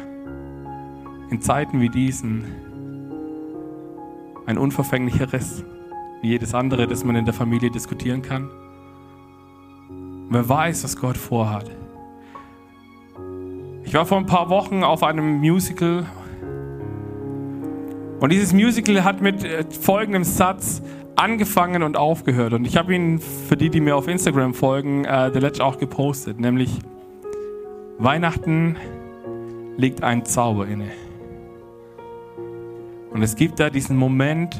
in 1.30 1.42
Zeiten 1.42 1.82
wie 1.82 1.90
diesen 1.90 2.46
ein 4.46 4.58
unverfänglicheres 4.58 5.64
wie 6.22 6.30
jedes 6.30 6.54
andere, 6.54 6.88
das 6.88 7.04
man 7.04 7.16
in 7.16 7.26
der 7.26 7.34
Familie 7.34 7.72
diskutieren 7.72 8.22
kann. 8.22 8.50
Wer 10.30 10.48
weiß, 10.48 10.84
was 10.84 10.98
Gott 10.98 11.18
vorhat. 11.18 11.70
Ich 13.84 13.94
war 13.94 14.06
vor 14.06 14.18
ein 14.18 14.26
paar 14.26 14.50
Wochen 14.50 14.84
auf 14.84 15.04
einem 15.04 15.40
Musical 15.40 16.06
und 18.20 18.32
dieses 18.32 18.54
Musical 18.54 19.04
hat 19.04 19.22
mit 19.22 19.44
äh, 19.44 19.64
folgendem 19.70 20.24
Satz 20.24 20.82
angefangen 21.16 21.84
und 21.84 21.96
aufgehört. 21.96 22.54
Und 22.54 22.66
ich 22.66 22.76
habe 22.78 22.94
ihn 22.94 23.20
für 23.20 23.56
die, 23.56 23.70
die 23.70 23.80
mir 23.80 23.96
auf 23.96 24.08
Instagram 24.08 24.54
folgen, 24.54 25.06
äh, 25.06 25.32
der 25.32 25.42
letzte 25.42 25.64
auch 25.64 25.78
gepostet, 25.78 26.40
nämlich 26.40 26.80
Weihnachten 28.02 28.78
liegt 29.76 30.04
ein 30.04 30.24
Zauber 30.24 30.68
inne. 30.68 30.88
Und 33.12 33.22
es 33.22 33.36
gibt 33.36 33.60
da 33.60 33.70
diesen 33.70 33.98
Moment, 33.98 34.58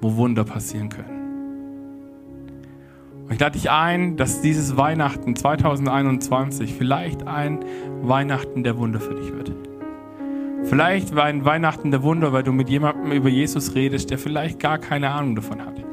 wo 0.00 0.14
Wunder 0.14 0.44
passieren 0.44 0.88
können. 0.88 1.16
Und 3.24 3.32
ich 3.32 3.40
lade 3.40 3.58
dich 3.58 3.72
ein, 3.72 4.16
dass 4.16 4.40
dieses 4.40 4.76
Weihnachten 4.76 5.34
2021 5.34 6.74
vielleicht 6.74 7.26
ein 7.26 7.64
Weihnachten 8.02 8.62
der 8.62 8.78
Wunder 8.78 9.00
für 9.00 9.16
dich 9.16 9.32
wird. 9.32 9.50
Vielleicht 10.62 11.16
war 11.16 11.24
ein 11.24 11.44
Weihnachten 11.44 11.90
der 11.90 12.04
Wunder, 12.04 12.32
weil 12.32 12.44
du 12.44 12.52
mit 12.52 12.68
jemandem 12.68 13.10
über 13.10 13.28
Jesus 13.28 13.74
redest, 13.74 14.10
der 14.10 14.18
vielleicht 14.18 14.60
gar 14.60 14.78
keine 14.78 15.10
Ahnung 15.10 15.34
davon 15.34 15.60
hat. 15.60 15.84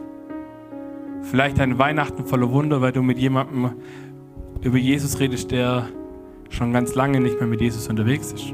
Vielleicht 1.24 1.60
ein 1.60 1.80
Weihnachten 1.80 2.28
voller 2.28 2.52
Wunder, 2.52 2.82
weil 2.82 2.92
du 2.92 3.02
mit 3.02 3.18
jemandem 3.18 3.72
über 4.64 4.78
Jesus 4.78 5.20
redest, 5.20 5.52
der 5.52 5.90
schon 6.50 6.72
ganz 6.72 6.96
lange 6.96 7.20
nicht 7.20 7.40
mehr 7.40 7.48
mit 7.48 7.62
Jesus 7.62 7.88
unterwegs 7.88 8.32
ist 8.32 8.52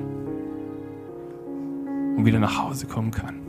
und 2.18 2.26
wieder 2.26 2.40
nach 2.40 2.58
Hause 2.58 2.88
kommen 2.88 3.12
kann. 3.12 3.49